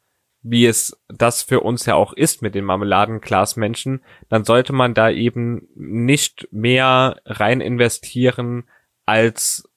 wie 0.49 0.65
es 0.65 0.99
das 1.07 1.43
für 1.43 1.61
uns 1.61 1.85
ja 1.85 1.95
auch 1.95 2.13
ist 2.13 2.41
mit 2.41 2.55
den 2.55 2.65
Marmeladenglasmenschen, 2.65 4.01
dann 4.29 4.43
sollte 4.43 4.73
man 4.73 4.93
da 4.93 5.09
eben 5.09 5.67
nicht 5.75 6.47
mehr 6.51 7.17
rein 7.25 7.61
investieren, 7.61 8.63
als 9.05 9.69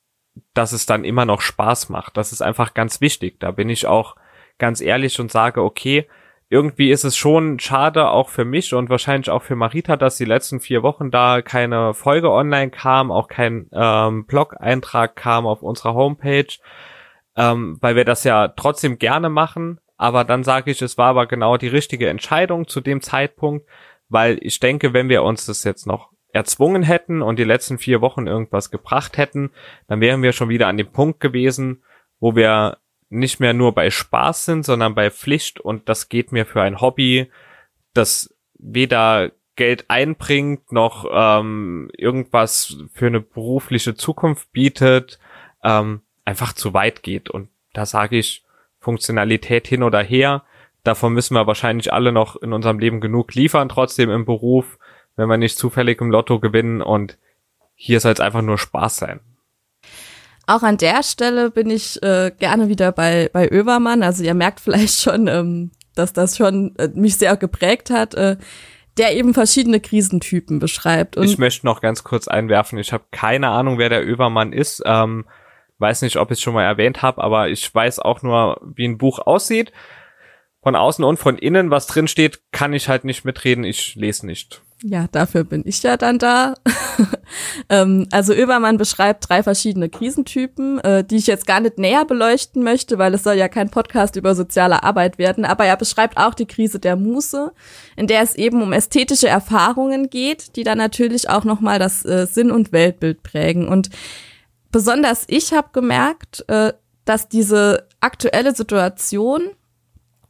dass 0.54 0.72
es 0.72 0.86
dann 0.86 1.04
immer 1.04 1.26
noch 1.26 1.42
Spaß 1.42 1.90
macht. 1.90 2.16
Das 2.16 2.32
ist 2.32 2.42
einfach 2.42 2.74
ganz 2.74 3.00
wichtig. 3.00 3.38
Da 3.38 3.50
bin 3.50 3.68
ich 3.68 3.86
auch 3.86 4.16
ganz 4.58 4.80
ehrlich 4.80 5.20
und 5.20 5.30
sage, 5.30 5.62
okay, 5.62 6.06
irgendwie 6.48 6.90
ist 6.90 7.04
es 7.04 7.16
schon 7.16 7.58
schade, 7.58 8.10
auch 8.10 8.28
für 8.28 8.44
mich 8.44 8.74
und 8.74 8.90
wahrscheinlich 8.90 9.30
auch 9.30 9.42
für 9.42 9.56
Marita, 9.56 9.96
dass 9.96 10.16
die 10.16 10.26
letzten 10.26 10.60
vier 10.60 10.82
Wochen 10.82 11.10
da 11.10 11.40
keine 11.40 11.94
Folge 11.94 12.30
online 12.30 12.70
kam, 12.70 13.10
auch 13.10 13.28
kein 13.28 13.68
ähm, 13.72 14.26
Blog-Eintrag 14.26 15.16
kam 15.16 15.46
auf 15.46 15.62
unserer 15.62 15.94
Homepage, 15.94 16.52
ähm, 17.36 17.78
weil 17.80 17.96
wir 17.96 18.04
das 18.04 18.24
ja 18.24 18.48
trotzdem 18.48 18.98
gerne 18.98 19.30
machen 19.30 19.80
aber 20.02 20.24
dann 20.24 20.42
sage 20.42 20.72
ich, 20.72 20.82
es 20.82 20.98
war 20.98 21.10
aber 21.10 21.26
genau 21.26 21.56
die 21.56 21.68
richtige 21.68 22.08
Entscheidung 22.08 22.66
zu 22.66 22.80
dem 22.80 23.02
Zeitpunkt, 23.02 23.68
weil 24.08 24.36
ich 24.40 24.58
denke, 24.58 24.92
wenn 24.92 25.08
wir 25.08 25.22
uns 25.22 25.46
das 25.46 25.62
jetzt 25.62 25.86
noch 25.86 26.10
erzwungen 26.32 26.82
hätten 26.82 27.22
und 27.22 27.38
die 27.38 27.44
letzten 27.44 27.78
vier 27.78 28.00
Wochen 28.00 28.26
irgendwas 28.26 28.72
gebracht 28.72 29.16
hätten, 29.16 29.52
dann 29.86 30.00
wären 30.00 30.20
wir 30.20 30.32
schon 30.32 30.48
wieder 30.48 30.66
an 30.66 30.76
dem 30.76 30.90
Punkt 30.90 31.20
gewesen, 31.20 31.84
wo 32.18 32.34
wir 32.34 32.78
nicht 33.10 33.38
mehr 33.38 33.52
nur 33.52 33.76
bei 33.76 33.90
Spaß 33.90 34.44
sind, 34.44 34.64
sondern 34.64 34.96
bei 34.96 35.08
Pflicht 35.08 35.60
und 35.60 35.88
das 35.88 36.08
geht 36.08 36.32
mir 36.32 36.46
für 36.46 36.62
ein 36.62 36.80
Hobby, 36.80 37.30
das 37.94 38.34
weder 38.58 39.30
Geld 39.54 39.84
einbringt 39.86 40.72
noch 40.72 41.06
ähm, 41.12 41.92
irgendwas 41.96 42.76
für 42.92 43.06
eine 43.06 43.20
berufliche 43.20 43.94
Zukunft 43.94 44.50
bietet, 44.50 45.20
ähm, 45.62 46.00
einfach 46.24 46.54
zu 46.54 46.74
weit 46.74 47.04
geht. 47.04 47.30
Und 47.30 47.50
da 47.72 47.86
sage 47.86 48.18
ich, 48.18 48.42
Funktionalität 48.82 49.66
hin 49.66 49.82
oder 49.82 50.02
her. 50.02 50.42
Davon 50.84 51.12
müssen 51.12 51.34
wir 51.34 51.46
wahrscheinlich 51.46 51.92
alle 51.92 52.12
noch 52.12 52.36
in 52.36 52.52
unserem 52.52 52.78
Leben 52.78 53.00
genug 53.00 53.34
liefern, 53.34 53.68
trotzdem 53.68 54.10
im 54.10 54.24
Beruf, 54.24 54.78
wenn 55.16 55.28
wir 55.28 55.36
nicht 55.36 55.56
zufällig 55.56 56.00
im 56.00 56.10
Lotto 56.10 56.40
gewinnen 56.40 56.82
und 56.82 57.18
hier 57.74 58.00
soll 58.00 58.12
es 58.12 58.20
einfach 58.20 58.42
nur 58.42 58.58
Spaß 58.58 58.96
sein. 58.96 59.20
Auch 60.46 60.62
an 60.62 60.76
der 60.76 61.02
Stelle 61.02 61.50
bin 61.50 61.70
ich 61.70 62.02
äh, 62.02 62.32
gerne 62.36 62.68
wieder 62.68 62.90
bei, 62.92 63.30
bei 63.32 63.48
Övermann. 63.48 64.02
Also 64.02 64.24
ihr 64.24 64.34
merkt 64.34 64.60
vielleicht 64.60 65.00
schon, 65.00 65.28
ähm, 65.28 65.70
dass 65.94 66.12
das 66.12 66.36
schon 66.36 66.74
äh, 66.76 66.88
mich 66.94 67.16
sehr 67.16 67.36
geprägt 67.36 67.90
hat, 67.90 68.14
äh, 68.14 68.36
der 68.98 69.16
eben 69.16 69.34
verschiedene 69.34 69.80
Krisentypen 69.80 70.58
beschreibt. 70.58 71.16
Und 71.16 71.24
ich 71.24 71.38
möchte 71.38 71.64
noch 71.64 71.80
ganz 71.80 72.04
kurz 72.04 72.28
einwerfen, 72.28 72.78
ich 72.78 72.92
habe 72.92 73.04
keine 73.10 73.48
Ahnung, 73.48 73.78
wer 73.78 73.88
der 73.88 74.06
Övermann 74.06 74.52
ist. 74.52 74.82
Ähm, 74.84 75.24
Weiß 75.82 76.02
nicht, 76.02 76.16
ob 76.16 76.30
ich 76.30 76.38
es 76.38 76.40
schon 76.40 76.54
mal 76.54 76.62
erwähnt 76.62 77.02
habe, 77.02 77.20
aber 77.20 77.48
ich 77.48 77.74
weiß 77.74 77.98
auch 77.98 78.22
nur, 78.22 78.60
wie 78.62 78.86
ein 78.86 78.98
Buch 78.98 79.18
aussieht. 79.18 79.72
Von 80.62 80.76
außen 80.76 81.04
und 81.04 81.16
von 81.16 81.36
innen, 81.36 81.72
was 81.72 81.88
drin 81.88 82.06
steht, 82.06 82.40
kann 82.52 82.72
ich 82.72 82.88
halt 82.88 83.02
nicht 83.02 83.24
mitreden. 83.24 83.64
Ich 83.64 83.96
lese 83.96 84.24
nicht. 84.24 84.62
Ja, 84.84 85.08
dafür 85.10 85.42
bin 85.42 85.64
ich 85.66 85.82
ja 85.82 85.96
dann 85.96 86.20
da. 86.20 86.54
ähm, 87.68 88.06
also 88.12 88.32
Öbermann 88.32 88.78
beschreibt 88.78 89.28
drei 89.28 89.42
verschiedene 89.42 89.88
Krisentypen, 89.88 90.78
äh, 90.78 91.02
die 91.02 91.16
ich 91.16 91.26
jetzt 91.26 91.48
gar 91.48 91.58
nicht 91.58 91.78
näher 91.78 92.04
beleuchten 92.04 92.62
möchte, 92.62 92.96
weil 92.98 93.12
es 93.14 93.24
soll 93.24 93.34
ja 93.34 93.48
kein 93.48 93.70
Podcast 93.70 94.14
über 94.14 94.36
soziale 94.36 94.84
Arbeit 94.84 95.18
werden. 95.18 95.44
Aber 95.44 95.64
er 95.64 95.76
beschreibt 95.76 96.16
auch 96.16 96.34
die 96.34 96.46
Krise 96.46 96.78
der 96.78 96.94
Muße, 96.94 97.52
in 97.96 98.06
der 98.06 98.22
es 98.22 98.36
eben 98.36 98.62
um 98.62 98.72
ästhetische 98.72 99.26
Erfahrungen 99.26 100.10
geht, 100.10 100.54
die 100.54 100.62
dann 100.62 100.78
natürlich 100.78 101.28
auch 101.28 101.42
nochmal 101.42 101.80
das 101.80 102.04
äh, 102.04 102.28
Sinn- 102.28 102.52
und 102.52 102.70
Weltbild 102.70 103.24
prägen. 103.24 103.66
Und 103.66 103.90
besonders 104.72 105.24
ich 105.28 105.52
habe 105.52 105.68
gemerkt, 105.72 106.44
äh, 106.48 106.72
dass 107.04 107.28
diese 107.28 107.88
aktuelle 108.00 108.54
Situation 108.54 109.50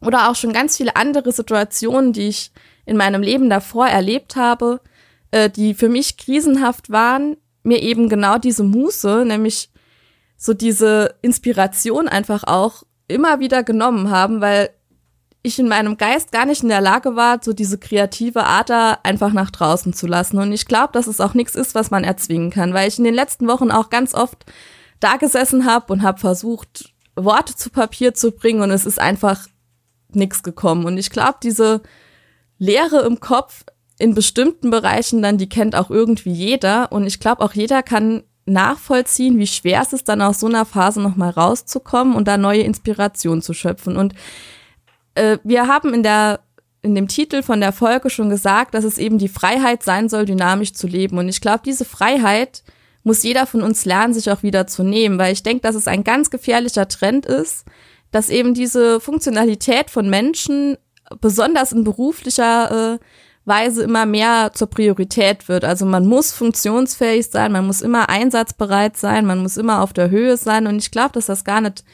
oder 0.00 0.28
auch 0.28 0.34
schon 0.34 0.52
ganz 0.52 0.76
viele 0.76 0.96
andere 0.96 1.32
Situationen, 1.32 2.12
die 2.12 2.28
ich 2.28 2.52
in 2.84 2.96
meinem 2.96 3.22
Leben 3.22 3.48
davor 3.48 3.86
erlebt 3.86 4.36
habe, 4.36 4.80
äh, 5.30 5.48
die 5.48 5.74
für 5.74 5.88
mich 5.88 6.16
krisenhaft 6.16 6.90
waren, 6.90 7.36
mir 7.62 7.80
eben 7.80 8.08
genau 8.08 8.38
diese 8.38 8.64
Muße, 8.64 9.24
nämlich 9.24 9.70
so 10.36 10.52
diese 10.54 11.14
Inspiration 11.22 12.08
einfach 12.08 12.44
auch 12.44 12.82
immer 13.06 13.38
wieder 13.38 13.62
genommen 13.62 14.10
haben, 14.10 14.40
weil 14.40 14.70
ich 15.42 15.58
in 15.58 15.68
meinem 15.68 15.96
Geist 15.96 16.30
gar 16.30 16.46
nicht 16.46 16.62
in 16.62 16.68
der 16.68 16.80
Lage 16.80 17.16
war, 17.16 17.40
so 17.42 17.52
diese 17.52 17.78
kreative 17.78 18.44
Ader 18.44 19.04
einfach 19.04 19.32
nach 19.32 19.50
draußen 19.50 19.92
zu 19.92 20.06
lassen. 20.06 20.38
Und 20.38 20.52
ich 20.52 20.66
glaube, 20.66 20.92
dass 20.92 21.08
es 21.08 21.20
auch 21.20 21.34
nichts 21.34 21.56
ist, 21.56 21.74
was 21.74 21.90
man 21.90 22.04
erzwingen 22.04 22.50
kann, 22.50 22.74
weil 22.74 22.88
ich 22.88 22.98
in 22.98 23.04
den 23.04 23.14
letzten 23.14 23.48
Wochen 23.48 23.70
auch 23.70 23.90
ganz 23.90 24.14
oft 24.14 24.44
da 25.00 25.16
gesessen 25.16 25.66
habe 25.66 25.92
und 25.92 26.02
habe 26.02 26.20
versucht, 26.20 26.92
Worte 27.16 27.56
zu 27.56 27.70
Papier 27.70 28.14
zu 28.14 28.30
bringen 28.30 28.62
und 28.62 28.70
es 28.70 28.86
ist 28.86 29.00
einfach 29.00 29.48
nichts 30.10 30.42
gekommen. 30.42 30.84
Und 30.84 30.96
ich 30.96 31.10
glaube, 31.10 31.38
diese 31.42 31.82
Leere 32.58 33.00
im 33.00 33.18
Kopf 33.18 33.64
in 33.98 34.14
bestimmten 34.14 34.70
Bereichen 34.70 35.22
dann, 35.22 35.38
die 35.38 35.48
kennt 35.48 35.74
auch 35.74 35.90
irgendwie 35.90 36.32
jeder. 36.32 36.92
Und 36.92 37.06
ich 37.06 37.18
glaube, 37.20 37.42
auch 37.42 37.52
jeder 37.52 37.82
kann 37.82 38.22
nachvollziehen, 38.46 39.38
wie 39.38 39.46
schwer 39.46 39.82
es 39.82 39.92
ist, 39.92 40.08
dann 40.08 40.22
aus 40.22 40.40
so 40.40 40.46
einer 40.46 40.64
Phase 40.64 41.00
nochmal 41.00 41.30
rauszukommen 41.30 42.14
und 42.14 42.28
da 42.28 42.38
neue 42.38 42.62
Inspiration 42.62 43.42
zu 43.42 43.52
schöpfen. 43.54 43.96
Und 43.96 44.14
äh, 45.14 45.38
wir 45.44 45.68
haben 45.68 45.94
in 45.94 46.02
der 46.02 46.40
in 46.82 46.96
dem 46.96 47.06
Titel 47.06 47.42
von 47.42 47.60
der 47.60 47.72
Folge 47.72 48.10
schon 48.10 48.28
gesagt, 48.28 48.74
dass 48.74 48.84
es 48.84 48.98
eben 48.98 49.18
die 49.18 49.28
Freiheit 49.28 49.84
sein 49.84 50.08
soll, 50.08 50.26
dynamisch 50.26 50.72
zu 50.72 50.88
leben. 50.88 51.16
Und 51.16 51.28
ich 51.28 51.40
glaube, 51.40 51.60
diese 51.64 51.84
Freiheit 51.84 52.64
muss 53.04 53.22
jeder 53.22 53.46
von 53.46 53.62
uns 53.62 53.84
lernen, 53.84 54.14
sich 54.14 54.30
auch 54.30 54.42
wieder 54.42 54.66
zu 54.66 54.82
nehmen, 54.82 55.18
weil 55.18 55.32
ich 55.32 55.44
denke, 55.44 55.62
dass 55.62 55.76
es 55.76 55.86
ein 55.86 56.02
ganz 56.02 56.30
gefährlicher 56.30 56.88
Trend 56.88 57.24
ist, 57.24 57.64
dass 58.10 58.30
eben 58.30 58.52
diese 58.52 59.00
Funktionalität 59.00 59.90
von 59.90 60.10
Menschen 60.10 60.76
besonders 61.20 61.72
in 61.72 61.84
beruflicher 61.84 62.94
äh, 62.94 62.98
Weise 63.44 63.82
immer 63.82 64.06
mehr 64.06 64.52
zur 64.54 64.68
Priorität 64.68 65.48
wird. 65.48 65.64
Also 65.64 65.84
man 65.84 66.06
muss 66.06 66.32
funktionsfähig 66.32 67.26
sein, 67.28 67.52
man 67.52 67.66
muss 67.66 67.80
immer 67.80 68.08
einsatzbereit 68.08 68.96
sein, 68.96 69.26
man 69.26 69.40
muss 69.40 69.56
immer 69.56 69.82
auf 69.82 69.92
der 69.92 70.10
Höhe 70.10 70.36
sein. 70.36 70.66
Und 70.66 70.78
ich 70.78 70.90
glaube, 70.90 71.12
dass 71.12 71.26
das 71.26 71.44
gar 71.44 71.60
nicht 71.60 71.84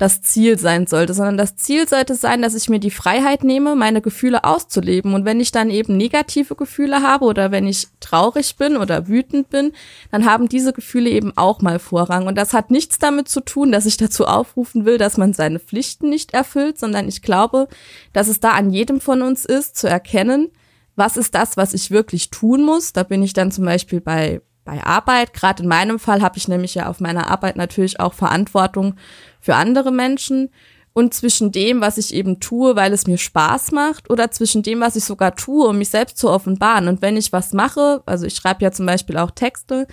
das 0.00 0.22
Ziel 0.22 0.58
sein 0.58 0.86
sollte, 0.86 1.12
sondern 1.12 1.36
das 1.36 1.56
Ziel 1.56 1.86
sollte 1.86 2.14
sein, 2.14 2.40
dass 2.40 2.54
ich 2.54 2.70
mir 2.70 2.78
die 2.78 2.90
Freiheit 2.90 3.44
nehme, 3.44 3.76
meine 3.76 4.00
Gefühle 4.00 4.44
auszuleben. 4.44 5.12
Und 5.12 5.26
wenn 5.26 5.40
ich 5.40 5.52
dann 5.52 5.68
eben 5.68 5.98
negative 5.98 6.54
Gefühle 6.54 7.02
habe 7.02 7.26
oder 7.26 7.50
wenn 7.50 7.66
ich 7.66 7.88
traurig 8.00 8.56
bin 8.56 8.78
oder 8.78 9.08
wütend 9.08 9.50
bin, 9.50 9.72
dann 10.10 10.24
haben 10.24 10.48
diese 10.48 10.72
Gefühle 10.72 11.10
eben 11.10 11.36
auch 11.36 11.60
mal 11.60 11.78
Vorrang. 11.78 12.26
Und 12.26 12.38
das 12.38 12.54
hat 12.54 12.70
nichts 12.70 12.98
damit 12.98 13.28
zu 13.28 13.42
tun, 13.42 13.72
dass 13.72 13.84
ich 13.84 13.98
dazu 13.98 14.24
aufrufen 14.24 14.86
will, 14.86 14.96
dass 14.96 15.18
man 15.18 15.34
seine 15.34 15.58
Pflichten 15.58 16.08
nicht 16.08 16.32
erfüllt, 16.32 16.78
sondern 16.78 17.06
ich 17.06 17.20
glaube, 17.20 17.68
dass 18.14 18.28
es 18.28 18.40
da 18.40 18.52
an 18.52 18.70
jedem 18.70 19.02
von 19.02 19.20
uns 19.20 19.44
ist, 19.44 19.76
zu 19.76 19.86
erkennen, 19.86 20.48
was 20.96 21.18
ist 21.18 21.34
das, 21.34 21.58
was 21.58 21.74
ich 21.74 21.90
wirklich 21.90 22.30
tun 22.30 22.62
muss. 22.62 22.94
Da 22.94 23.02
bin 23.02 23.22
ich 23.22 23.34
dann 23.34 23.52
zum 23.52 23.66
Beispiel 23.66 24.00
bei 24.00 24.40
bei 24.64 24.84
Arbeit. 24.84 25.32
Gerade 25.32 25.62
in 25.62 25.68
meinem 25.68 25.98
Fall 25.98 26.22
habe 26.22 26.38
ich 26.38 26.46
nämlich 26.46 26.74
ja 26.74 26.88
auf 26.88 27.00
meiner 27.00 27.28
Arbeit 27.30 27.56
natürlich 27.56 27.98
auch 27.98 28.14
Verantwortung 28.14 28.94
für 29.40 29.54
andere 29.54 29.92
Menschen 29.92 30.50
und 30.92 31.14
zwischen 31.14 31.52
dem, 31.52 31.80
was 31.80 31.98
ich 31.98 32.12
eben 32.12 32.40
tue, 32.40 32.74
weil 32.74 32.92
es 32.92 33.06
mir 33.06 33.18
Spaß 33.18 33.70
macht, 33.72 34.10
oder 34.10 34.30
zwischen 34.30 34.62
dem, 34.62 34.80
was 34.80 34.96
ich 34.96 35.04
sogar 35.04 35.36
tue, 35.36 35.66
um 35.68 35.78
mich 35.78 35.88
selbst 35.88 36.18
zu 36.18 36.28
offenbaren. 36.28 36.88
Und 36.88 37.00
wenn 37.00 37.16
ich 37.16 37.32
was 37.32 37.52
mache, 37.52 38.02
also 38.06 38.26
ich 38.26 38.34
schreibe 38.34 38.64
ja 38.64 38.72
zum 38.72 38.86
Beispiel 38.86 39.16
auch 39.16 39.30
Texte, 39.30 39.86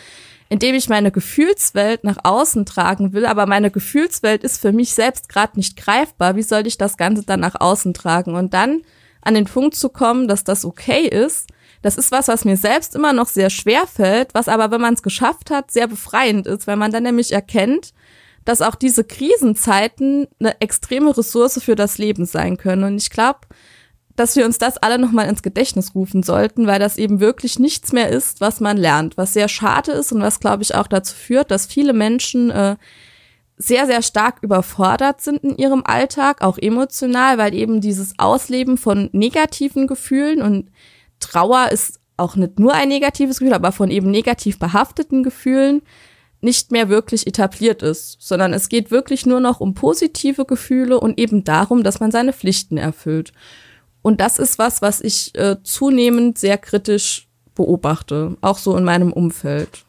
indem 0.49 0.75
ich 0.75 0.89
meine 0.89 1.11
Gefühlswelt 1.11 2.03
nach 2.03 2.17
außen 2.23 2.65
tragen 2.65 3.13
will, 3.13 3.25
aber 3.25 3.45
meine 3.45 3.69
Gefühlswelt 3.69 4.43
ist 4.43 4.59
für 4.59 4.71
mich 4.71 4.93
selbst 4.93 5.29
gerade 5.29 5.57
nicht 5.57 5.77
greifbar, 5.77 6.35
wie 6.35 6.43
soll 6.43 6.65
ich 6.65 6.77
das 6.77 6.97
Ganze 6.97 7.23
dann 7.23 7.41
nach 7.41 7.59
außen 7.59 7.93
tragen? 7.93 8.35
Und 8.35 8.53
dann 8.53 8.81
an 9.21 9.33
den 9.33 9.45
Punkt 9.45 9.75
zu 9.75 9.89
kommen, 9.89 10.27
dass 10.27 10.43
das 10.43 10.65
okay 10.65 11.05
ist, 11.05 11.47
das 11.81 11.97
ist 11.97 12.11
was, 12.11 12.27
was 12.27 12.43
mir 12.43 12.57
selbst 12.57 12.95
immer 12.95 13.13
noch 13.13 13.27
sehr 13.27 13.49
schwer 13.49 13.85
fällt, 13.85 14.33
was 14.33 14.47
aber, 14.47 14.71
wenn 14.71 14.81
man 14.81 14.95
es 14.95 15.03
geschafft 15.03 15.51
hat, 15.51 15.69
sehr 15.69 15.87
befreiend 15.87 16.47
ist, 16.47 16.65
weil 16.65 16.75
man 16.75 16.91
dann 16.91 17.03
nämlich 17.03 17.31
erkennt, 17.31 17.93
dass 18.47 18.61
auch 18.61 18.75
diese 18.75 19.03
Krisenzeiten 19.03 20.25
eine 20.39 20.61
extreme 20.61 21.15
Ressource 21.15 21.61
für 21.61 21.75
das 21.75 21.97
Leben 21.97 22.25
sein 22.25 22.55
können. 22.55 22.85
Und 22.85 22.95
ich 22.95 23.09
glaube, 23.09 23.39
dass 24.15 24.37
wir 24.37 24.45
uns 24.45 24.57
das 24.57 24.77
alle 24.77 24.97
nochmal 24.97 25.27
ins 25.27 25.43
Gedächtnis 25.43 25.93
rufen 25.93 26.23
sollten, 26.23 26.65
weil 26.65 26.79
das 26.79 26.97
eben 26.97 27.19
wirklich 27.19 27.59
nichts 27.59 27.91
mehr 27.91 28.09
ist, 28.09 28.39
was 28.39 28.61
man 28.61 28.77
lernt, 28.77 29.17
was 29.17 29.33
sehr 29.33 29.49
schade 29.49 29.91
ist 29.91 30.13
und 30.13 30.21
was, 30.21 30.39
glaube 30.39 30.63
ich, 30.63 30.75
auch 30.75 30.87
dazu 30.87 31.13
führt, 31.13 31.51
dass 31.51 31.65
viele 31.65 31.91
Menschen 31.91 32.49
äh, 32.49 32.77
sehr, 33.57 33.85
sehr 33.85 34.01
stark 34.01 34.37
überfordert 34.41 35.19
sind 35.19 35.43
in 35.43 35.57
ihrem 35.57 35.83
Alltag, 35.85 36.41
auch 36.41 36.57
emotional, 36.57 37.37
weil 37.37 37.53
eben 37.53 37.81
dieses 37.81 38.17
Ausleben 38.17 38.77
von 38.77 39.09
negativen 39.11 39.87
Gefühlen 39.87 40.41
und 40.41 40.71
Trauer 41.19 41.67
ist 41.73 41.99
auch 42.15 42.37
nicht 42.37 42.59
nur 42.59 42.73
ein 42.73 42.87
negatives 42.87 43.39
Gefühl, 43.39 43.53
aber 43.53 43.73
von 43.73 43.91
eben 43.91 44.09
negativ 44.09 44.57
behafteten 44.57 45.23
Gefühlen 45.23 45.81
nicht 46.41 46.71
mehr 46.71 46.89
wirklich 46.89 47.25
etabliert 47.25 47.81
ist, 47.81 48.17
sondern 48.19 48.53
es 48.53 48.69
geht 48.69 48.91
wirklich 48.91 49.25
nur 49.25 49.39
noch 49.39 49.59
um 49.59 49.73
positive 49.73 50.45
Gefühle 50.45 50.99
und 50.99 51.19
eben 51.19 51.43
darum, 51.43 51.83
dass 51.83 51.99
man 51.99 52.11
seine 52.11 52.33
Pflichten 52.33 52.77
erfüllt. 52.77 53.33
Und 54.01 54.21
das 54.21 54.39
ist 54.39 54.59
was, 54.59 54.81
was 54.81 55.01
ich 55.01 55.35
äh, 55.35 55.57
zunehmend 55.63 56.37
sehr 56.37 56.57
kritisch 56.57 57.27
beobachte, 57.55 58.37
auch 58.41 58.57
so 58.57 58.77
in 58.77 58.83
meinem 58.83 59.11
Umfeld. 59.11 59.85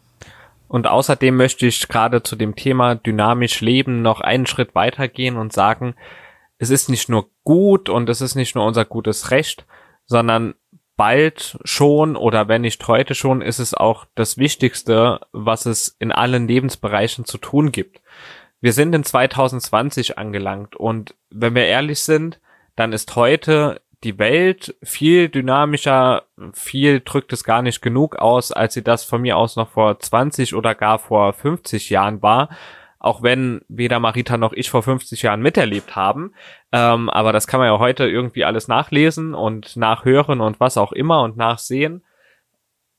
Und 0.69 0.87
außerdem 0.87 1.37
möchte 1.37 1.67
ich 1.67 1.89
gerade 1.89 2.23
zu 2.23 2.37
dem 2.37 2.57
Thema 2.57 2.95
dynamisch 2.95 3.61
leben 3.61 4.03
noch 4.03 4.21
einen 4.21 4.47
Schritt 4.47 4.75
weitergehen 4.75 5.37
und 5.37 5.53
sagen, 5.53 5.95
es 6.59 6.71
ist 6.71 6.89
nicht 6.89 7.09
nur 7.09 7.31
gut 7.45 7.89
und 7.89 8.09
es 8.09 8.21
ist 8.21 8.35
nicht 8.35 8.55
nur 8.55 8.67
unser 8.67 8.85
gutes 8.85 9.31
Recht, 9.31 9.65
sondern 10.05 10.55
bald 10.99 11.59
schon 11.65 12.17
oder 12.17 12.49
wenn 12.49 12.63
nicht 12.63 12.87
heute 12.89 13.15
schon, 13.15 13.41
ist 13.41 13.61
es 13.61 13.73
auch 13.73 14.05
das 14.17 14.37
Wichtigste, 14.37 15.21
was 15.33 15.65
es 15.65 15.97
in 16.01 16.13
allen 16.13 16.49
Lebensbereichen 16.49 17.25
zu 17.25 17.39
tun 17.39 17.73
gibt. 17.73 18.03
Wir 18.61 18.73
sind 18.73 18.95
in 18.95 19.05
2020 19.05 20.19
angelangt 20.19 20.77
und 20.77 21.15
wenn 21.31 21.55
wir 21.55 21.67
ehrlich 21.67 22.01
sind, 22.01 22.41
dann 22.75 22.93
ist 22.93 23.15
heute 23.15 23.81
die 24.03 24.19
Welt 24.19 24.77
viel 24.83 25.29
dynamischer, 25.29 26.25
viel 26.53 27.01
drückt 27.01 27.33
es 27.33 27.45
gar 27.45 27.63
nicht 27.63 27.81
genug 27.81 28.17
aus, 28.17 28.51
als 28.51 28.75
sie 28.75 28.83
das 28.83 29.05
von 29.05 29.23
mir 29.23 29.37
aus 29.37 29.55
noch 29.55 29.71
vor 29.71 29.99
20 29.99 30.55
oder 30.55 30.75
gar 30.75 30.99
vor 30.99 31.33
50 31.33 31.91
Jahren 31.91 32.23
war 32.23 32.49
auch 32.99 33.23
wenn 33.23 33.61
weder 33.69 34.01
Marita 34.01 34.37
noch 34.37 34.53
ich 34.53 34.71
vor 34.71 34.83
50 34.83 35.23
Jahren 35.23 35.41
miterlebt 35.41 35.95
haben. 35.95 36.33
Ähm, 36.73 37.09
aber 37.11 37.33
das 37.33 37.47
kann 37.47 37.61
man 37.61 37.69
ja 37.69 37.79
heute 37.79 38.09
irgendwie 38.09 38.45
alles 38.45 38.69
nachlesen 38.69 39.35
und 39.35 39.77
nachhören 39.77 40.41
und 40.41 40.61
was 40.61 40.77
auch 40.77 40.93
immer 40.93 41.23
und 41.23 41.37
nachsehen. 41.37 42.03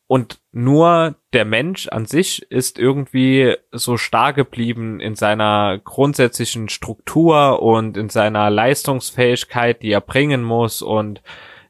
Und 0.08 0.40
nur 0.52 1.16
der 1.34 1.46
Mensch 1.46 1.88
an 1.88 2.06
sich 2.06 2.42
ist 2.52 2.80
irgendwie 2.80 3.56
so 3.72 3.96
stark 3.98 4.38
geblieben 4.38 5.00
in 5.00 5.14
seiner 5.14 5.78
grundsätzlichen 5.84 6.68
Struktur 6.68 7.62
und 7.62 7.96
in 7.96 8.10
seiner 8.10 8.50
Leistungsfähigkeit, 8.50 9.84
die 9.84 9.92
er 9.92 10.02
bringen 10.02 10.42
muss 10.42 10.82
und 10.82 11.22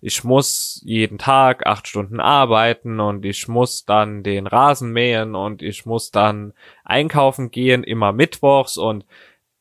ich 0.01 0.23
muss 0.23 0.81
jeden 0.85 1.17
Tag 1.17 1.65
acht 1.65 1.87
Stunden 1.87 2.19
arbeiten 2.19 2.99
und 2.99 3.25
ich 3.25 3.47
muss 3.47 3.85
dann 3.85 4.23
den 4.23 4.47
Rasen 4.47 4.91
mähen 4.91 5.35
und 5.35 5.61
ich 5.61 5.85
muss 5.85 6.11
dann 6.11 6.53
einkaufen 6.83 7.51
gehen, 7.51 7.83
immer 7.83 8.13
mittwochs 8.13 8.77
und 8.77 9.05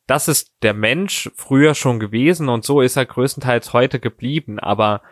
das 0.06 0.26
ist 0.26 0.52
der 0.62 0.74
Mensch 0.74 1.30
früher 1.34 1.74
schon 1.74 2.00
gewesen 2.00 2.48
und 2.48 2.64
so 2.64 2.80
ist 2.80 2.96
er 2.96 3.04
größtenteils 3.04 3.74
heute 3.74 4.00
geblieben. 4.00 4.58
Aber 4.58 5.02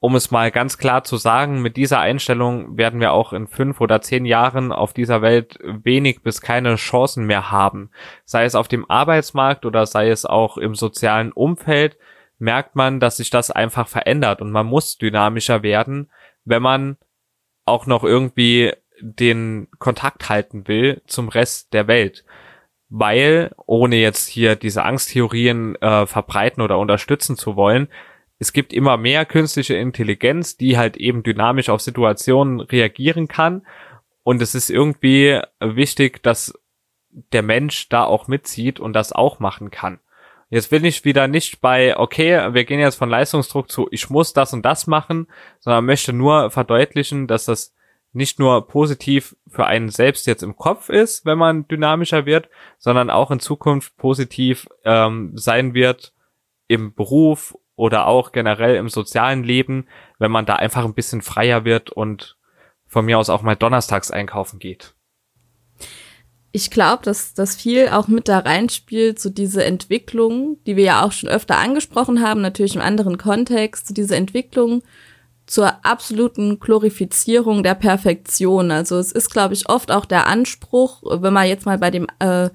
um 0.00 0.14
es 0.14 0.30
mal 0.30 0.50
ganz 0.50 0.76
klar 0.76 1.02
zu 1.02 1.16
sagen, 1.16 1.62
mit 1.62 1.76
dieser 1.76 1.98
Einstellung 2.00 2.76
werden 2.76 3.00
wir 3.00 3.12
auch 3.12 3.32
in 3.32 3.48
fünf 3.48 3.80
oder 3.80 4.02
zehn 4.02 4.26
Jahren 4.26 4.70
auf 4.70 4.92
dieser 4.92 5.22
Welt 5.22 5.58
wenig 5.62 6.22
bis 6.22 6.42
keine 6.42 6.76
Chancen 6.76 7.24
mehr 7.24 7.50
haben. 7.50 7.90
Sei 8.24 8.44
es 8.44 8.54
auf 8.54 8.68
dem 8.68 8.88
Arbeitsmarkt 8.88 9.64
oder 9.64 9.86
sei 9.86 10.10
es 10.10 10.26
auch 10.26 10.58
im 10.58 10.74
sozialen 10.74 11.32
Umfeld 11.32 11.96
merkt 12.38 12.76
man, 12.76 13.00
dass 13.00 13.18
sich 13.18 13.30
das 13.30 13.50
einfach 13.50 13.88
verändert 13.88 14.40
und 14.40 14.50
man 14.50 14.66
muss 14.66 14.98
dynamischer 14.98 15.62
werden, 15.62 16.10
wenn 16.44 16.62
man 16.62 16.96
auch 17.64 17.86
noch 17.86 18.04
irgendwie 18.04 18.72
den 19.00 19.68
Kontakt 19.78 20.28
halten 20.28 20.66
will 20.66 21.02
zum 21.06 21.28
Rest 21.28 21.72
der 21.72 21.86
Welt. 21.86 22.24
Weil, 22.88 23.52
ohne 23.66 23.96
jetzt 23.96 24.28
hier 24.28 24.56
diese 24.56 24.84
Angsttheorien 24.84 25.76
äh, 25.76 26.06
verbreiten 26.06 26.62
oder 26.62 26.78
unterstützen 26.78 27.36
zu 27.36 27.54
wollen, 27.54 27.88
es 28.38 28.52
gibt 28.52 28.72
immer 28.72 28.96
mehr 28.96 29.26
künstliche 29.26 29.74
Intelligenz, 29.74 30.56
die 30.56 30.78
halt 30.78 30.96
eben 30.96 31.22
dynamisch 31.22 31.68
auf 31.68 31.80
Situationen 31.80 32.60
reagieren 32.60 33.28
kann. 33.28 33.66
Und 34.22 34.40
es 34.40 34.54
ist 34.54 34.70
irgendwie 34.70 35.40
wichtig, 35.60 36.22
dass 36.22 36.54
der 37.10 37.42
Mensch 37.42 37.88
da 37.88 38.04
auch 38.04 38.28
mitzieht 38.28 38.80
und 38.80 38.92
das 38.92 39.12
auch 39.12 39.40
machen 39.40 39.70
kann. 39.70 39.98
Jetzt 40.50 40.70
bin 40.70 40.84
ich 40.84 41.04
wieder 41.04 41.28
nicht 41.28 41.60
bei, 41.60 41.96
okay, 41.98 42.54
wir 42.54 42.64
gehen 42.64 42.80
jetzt 42.80 42.96
von 42.96 43.10
Leistungsdruck 43.10 43.70
zu, 43.70 43.86
ich 43.90 44.08
muss 44.08 44.32
das 44.32 44.54
und 44.54 44.64
das 44.64 44.86
machen, 44.86 45.26
sondern 45.60 45.84
möchte 45.84 46.14
nur 46.14 46.50
verdeutlichen, 46.50 47.26
dass 47.26 47.44
das 47.44 47.74
nicht 48.12 48.38
nur 48.38 48.66
positiv 48.66 49.36
für 49.46 49.66
einen 49.66 49.90
selbst 49.90 50.26
jetzt 50.26 50.42
im 50.42 50.56
Kopf 50.56 50.88
ist, 50.88 51.26
wenn 51.26 51.36
man 51.36 51.68
dynamischer 51.68 52.24
wird, 52.24 52.48
sondern 52.78 53.10
auch 53.10 53.30
in 53.30 53.40
Zukunft 53.40 53.96
positiv 53.98 54.66
ähm, 54.84 55.32
sein 55.36 55.74
wird 55.74 56.14
im 56.66 56.94
Beruf 56.94 57.56
oder 57.76 58.06
auch 58.06 58.32
generell 58.32 58.76
im 58.76 58.88
sozialen 58.88 59.44
Leben, 59.44 59.86
wenn 60.18 60.30
man 60.30 60.46
da 60.46 60.56
einfach 60.56 60.84
ein 60.84 60.94
bisschen 60.94 61.20
freier 61.20 61.64
wird 61.64 61.90
und 61.90 62.38
von 62.86 63.04
mir 63.04 63.18
aus 63.18 63.28
auch 63.28 63.42
mal 63.42 63.54
donnerstags 63.54 64.10
einkaufen 64.10 64.58
geht. 64.58 64.94
Ich 66.52 66.70
glaube, 66.70 67.02
dass 67.04 67.34
das 67.34 67.56
viel 67.56 67.88
auch 67.88 68.08
mit 68.08 68.28
da 68.28 68.38
reinspielt, 68.38 69.20
so 69.20 69.28
diese 69.28 69.64
Entwicklung, 69.64 70.58
die 70.66 70.76
wir 70.76 70.84
ja 70.84 71.04
auch 71.04 71.12
schon 71.12 71.28
öfter 71.28 71.58
angesprochen 71.58 72.22
haben, 72.22 72.40
natürlich 72.40 72.74
im 72.74 72.80
anderen 72.80 73.18
Kontext, 73.18 73.88
so 73.88 73.94
diese 73.94 74.16
Entwicklung 74.16 74.82
zur 75.46 75.84
absoluten 75.84 76.58
Glorifizierung 76.58 77.62
der 77.62 77.74
Perfektion. 77.74 78.70
Also 78.70 78.98
es 78.98 79.12
ist, 79.12 79.30
glaube 79.30 79.54
ich, 79.54 79.68
oft 79.68 79.90
auch 79.90 80.04
der 80.04 80.26
Anspruch, 80.26 81.02
wenn 81.04 81.32
man 81.32 81.48
jetzt 81.48 81.66
mal 81.66 81.78
bei 81.78 81.90
dem 81.90 82.06
äh, 82.18 82.50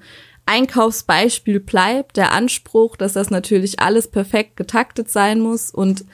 Einkaufsbeispiel 0.46 1.60
bleibt, 1.60 2.16
der 2.16 2.32
Anspruch, 2.32 2.96
dass 2.96 3.14
das 3.14 3.30
natürlich 3.30 3.80
alles 3.80 4.08
perfekt 4.08 4.56
getaktet 4.56 5.10
sein 5.10 5.40
muss 5.40 5.70
und 5.70 6.04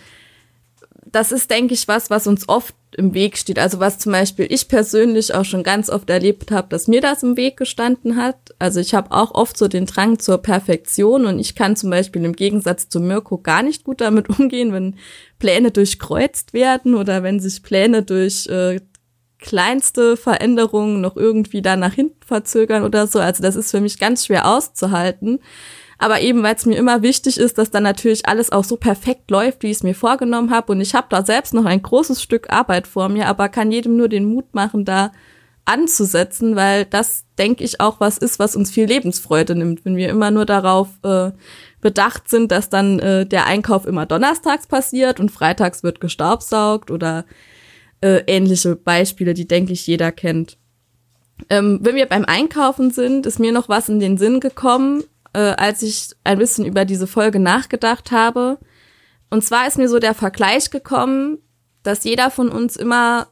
das 1.12 1.32
ist, 1.32 1.50
denke 1.50 1.74
ich, 1.74 1.88
was, 1.88 2.08
was 2.10 2.26
uns 2.26 2.48
oft 2.48 2.74
im 2.96 3.14
Weg 3.14 3.36
steht. 3.36 3.58
Also 3.58 3.80
was 3.80 3.98
zum 3.98 4.12
Beispiel 4.12 4.46
ich 4.48 4.68
persönlich 4.68 5.34
auch 5.34 5.44
schon 5.44 5.62
ganz 5.62 5.88
oft 5.88 6.10
erlebt 6.10 6.50
habe, 6.50 6.68
dass 6.68 6.88
mir 6.88 7.00
das 7.00 7.22
im 7.22 7.36
Weg 7.36 7.56
gestanden 7.56 8.16
hat. 8.16 8.36
Also 8.58 8.80
ich 8.80 8.94
habe 8.94 9.12
auch 9.12 9.34
oft 9.34 9.56
so 9.56 9.68
den 9.68 9.86
Drang 9.86 10.18
zur 10.18 10.38
Perfektion 10.38 11.26
und 11.26 11.38
ich 11.38 11.54
kann 11.54 11.76
zum 11.76 11.90
Beispiel 11.90 12.24
im 12.24 12.34
Gegensatz 12.34 12.88
zu 12.88 13.00
Mirko 13.00 13.38
gar 13.38 13.62
nicht 13.62 13.84
gut 13.84 14.00
damit 14.00 14.28
umgehen, 14.38 14.72
wenn 14.72 14.96
Pläne 15.38 15.70
durchkreuzt 15.70 16.52
werden 16.52 16.94
oder 16.94 17.22
wenn 17.22 17.40
sich 17.40 17.62
Pläne 17.62 18.02
durch 18.02 18.46
äh, 18.48 18.80
kleinste 19.38 20.16
Veränderungen 20.16 21.00
noch 21.00 21.16
irgendwie 21.16 21.62
da 21.62 21.76
nach 21.76 21.94
hinten 21.94 22.22
verzögern 22.24 22.84
oder 22.84 23.06
so. 23.06 23.18
Also 23.20 23.42
das 23.42 23.56
ist 23.56 23.70
für 23.70 23.80
mich 23.80 23.98
ganz 23.98 24.26
schwer 24.26 24.46
auszuhalten. 24.46 25.40
Aber 26.02 26.22
eben, 26.22 26.42
weil 26.42 26.54
es 26.54 26.64
mir 26.64 26.78
immer 26.78 27.02
wichtig 27.02 27.36
ist, 27.36 27.58
dass 27.58 27.70
dann 27.70 27.82
natürlich 27.82 28.26
alles 28.26 28.50
auch 28.52 28.64
so 28.64 28.78
perfekt 28.78 29.30
läuft, 29.30 29.62
wie 29.62 29.66
ich 29.66 29.76
es 29.76 29.82
mir 29.82 29.94
vorgenommen 29.94 30.50
habe. 30.50 30.72
Und 30.72 30.80
ich 30.80 30.94
habe 30.94 31.08
da 31.10 31.22
selbst 31.22 31.52
noch 31.52 31.66
ein 31.66 31.82
großes 31.82 32.22
Stück 32.22 32.50
Arbeit 32.50 32.86
vor 32.86 33.10
mir, 33.10 33.26
aber 33.26 33.50
kann 33.50 33.70
jedem 33.70 33.98
nur 33.98 34.08
den 34.08 34.24
Mut 34.24 34.54
machen, 34.54 34.86
da 34.86 35.12
anzusetzen, 35.66 36.56
weil 36.56 36.86
das, 36.86 37.26
denke 37.36 37.64
ich, 37.64 37.82
auch 37.82 38.00
was 38.00 38.16
ist, 38.16 38.38
was 38.38 38.56
uns 38.56 38.70
viel 38.70 38.86
Lebensfreude 38.86 39.54
nimmt, 39.54 39.84
wenn 39.84 39.94
wir 39.94 40.08
immer 40.08 40.30
nur 40.30 40.46
darauf 40.46 40.88
äh, 41.04 41.32
bedacht 41.82 42.30
sind, 42.30 42.50
dass 42.50 42.70
dann 42.70 42.98
äh, 42.98 43.26
der 43.26 43.44
Einkauf 43.44 43.84
immer 43.84 44.06
donnerstags 44.06 44.66
passiert 44.66 45.20
und 45.20 45.30
freitags 45.30 45.82
wird 45.82 46.00
gestaubsaugt 46.00 46.90
oder 46.90 47.26
äh, 48.00 48.22
ähnliche 48.26 48.74
Beispiele, 48.74 49.34
die, 49.34 49.46
denke 49.46 49.74
ich, 49.74 49.86
jeder 49.86 50.12
kennt. 50.12 50.56
Ähm, 51.50 51.78
wenn 51.82 51.94
wir 51.94 52.06
beim 52.06 52.24
Einkaufen 52.24 52.90
sind, 52.90 53.26
ist 53.26 53.38
mir 53.38 53.52
noch 53.52 53.68
was 53.68 53.90
in 53.90 54.00
den 54.00 54.16
Sinn 54.16 54.40
gekommen, 54.40 55.04
äh, 55.32 55.54
als 55.56 55.82
ich 55.82 56.10
ein 56.24 56.38
bisschen 56.38 56.64
über 56.64 56.84
diese 56.84 57.06
Folge 57.06 57.38
nachgedacht 57.38 58.10
habe. 58.10 58.58
Und 59.30 59.44
zwar 59.44 59.66
ist 59.66 59.78
mir 59.78 59.88
so 59.88 59.98
der 59.98 60.14
Vergleich 60.14 60.70
gekommen, 60.70 61.38
dass 61.82 62.04
jeder 62.04 62.30
von 62.30 62.48
uns 62.48 62.76
immer 62.76 63.28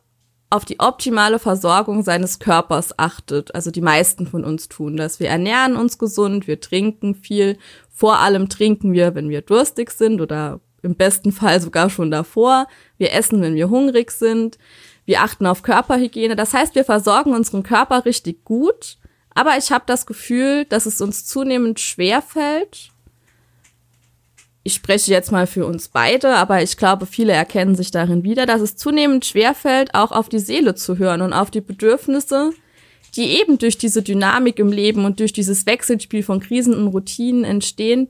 auf 0.50 0.64
die 0.64 0.80
optimale 0.80 1.38
Versorgung 1.38 2.02
seines 2.02 2.38
Körpers 2.38 2.98
achtet. 2.98 3.54
Also 3.54 3.70
die 3.70 3.82
meisten 3.82 4.26
von 4.26 4.44
uns 4.44 4.68
tun 4.68 4.96
das. 4.96 5.20
Wir 5.20 5.28
ernähren 5.28 5.76
uns 5.76 5.98
gesund, 5.98 6.46
wir 6.46 6.60
trinken 6.60 7.14
viel. 7.14 7.58
Vor 7.90 8.18
allem 8.18 8.48
trinken 8.48 8.92
wir, 8.92 9.14
wenn 9.14 9.28
wir 9.28 9.42
durstig 9.42 9.90
sind 9.90 10.20
oder 10.20 10.60
im 10.82 10.94
besten 10.94 11.32
Fall 11.32 11.60
sogar 11.60 11.90
schon 11.90 12.10
davor. 12.10 12.66
Wir 12.96 13.12
essen, 13.12 13.42
wenn 13.42 13.56
wir 13.56 13.68
hungrig 13.68 14.10
sind. 14.10 14.56
Wir 15.04 15.22
achten 15.22 15.46
auf 15.46 15.62
Körperhygiene. 15.62 16.36
Das 16.36 16.54
heißt, 16.54 16.74
wir 16.74 16.84
versorgen 16.84 17.34
unseren 17.34 17.62
Körper 17.62 18.04
richtig 18.04 18.44
gut 18.44 18.98
aber 19.38 19.56
ich 19.56 19.70
habe 19.70 19.84
das 19.86 20.04
Gefühl, 20.04 20.64
dass 20.64 20.84
es 20.84 21.00
uns 21.00 21.24
zunehmend 21.24 21.78
schwer 21.78 22.22
fällt. 22.22 22.90
Ich 24.64 24.74
spreche 24.74 25.12
jetzt 25.12 25.30
mal 25.30 25.46
für 25.46 25.64
uns 25.64 25.86
beide, 25.86 26.34
aber 26.34 26.60
ich 26.60 26.76
glaube, 26.76 27.06
viele 27.06 27.34
erkennen 27.34 27.76
sich 27.76 27.92
darin 27.92 28.24
wieder, 28.24 28.46
dass 28.46 28.60
es 28.60 28.74
zunehmend 28.74 29.24
schwer 29.24 29.54
fällt, 29.54 29.94
auch 29.94 30.10
auf 30.10 30.28
die 30.28 30.40
Seele 30.40 30.74
zu 30.74 30.98
hören 30.98 31.22
und 31.22 31.32
auf 31.32 31.52
die 31.52 31.60
Bedürfnisse, 31.60 32.50
die 33.14 33.38
eben 33.38 33.58
durch 33.58 33.78
diese 33.78 34.02
Dynamik 34.02 34.58
im 34.58 34.72
Leben 34.72 35.04
und 35.04 35.20
durch 35.20 35.32
dieses 35.32 35.66
Wechselspiel 35.66 36.24
von 36.24 36.40
Krisen 36.40 36.74
und 36.74 36.88
Routinen 36.88 37.44
entstehen, 37.44 38.08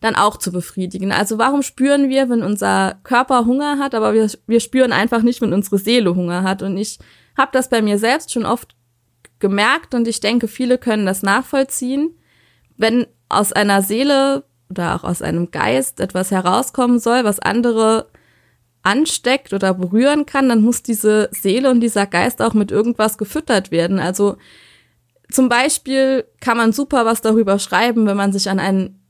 dann 0.00 0.16
auch 0.16 0.38
zu 0.38 0.50
befriedigen. 0.50 1.12
Also 1.12 1.38
warum 1.38 1.62
spüren 1.62 2.08
wir, 2.08 2.28
wenn 2.30 2.42
unser 2.42 2.98
Körper 3.04 3.46
Hunger 3.46 3.78
hat, 3.78 3.94
aber 3.94 4.12
wir, 4.12 4.28
wir 4.48 4.58
spüren 4.58 4.90
einfach 4.90 5.22
nicht, 5.22 5.40
wenn 5.40 5.52
unsere 5.52 5.78
Seele 5.78 6.16
Hunger 6.16 6.42
hat. 6.42 6.62
Und 6.62 6.76
ich 6.76 6.98
habe 7.38 7.52
das 7.52 7.68
bei 7.68 7.80
mir 7.80 8.00
selbst 8.00 8.32
schon 8.32 8.44
oft 8.44 8.74
gemerkt 9.44 9.94
und 9.94 10.08
ich 10.08 10.20
denke, 10.20 10.48
viele 10.48 10.78
können 10.78 11.04
das 11.04 11.22
nachvollziehen, 11.22 12.16
wenn 12.78 13.06
aus 13.28 13.52
einer 13.52 13.82
Seele 13.82 14.44
oder 14.70 14.94
auch 14.94 15.04
aus 15.04 15.20
einem 15.20 15.50
Geist 15.50 16.00
etwas 16.00 16.30
herauskommen 16.30 16.98
soll, 16.98 17.24
was 17.24 17.40
andere 17.40 18.06
ansteckt 18.82 19.52
oder 19.52 19.74
berühren 19.74 20.24
kann, 20.24 20.48
dann 20.48 20.62
muss 20.62 20.82
diese 20.82 21.28
Seele 21.30 21.70
und 21.70 21.80
dieser 21.80 22.06
Geist 22.06 22.40
auch 22.40 22.54
mit 22.54 22.70
irgendwas 22.70 23.18
gefüttert 23.18 23.70
werden. 23.70 23.98
Also 23.98 24.38
zum 25.30 25.50
Beispiel 25.50 26.24
kann 26.40 26.56
man 26.56 26.72
super 26.72 27.04
was 27.04 27.20
darüber 27.20 27.58
schreiben, 27.58 28.06
wenn 28.06 28.16
man 28.16 28.32
sich 28.32 28.48
an 28.48 28.58
einen 28.58 29.03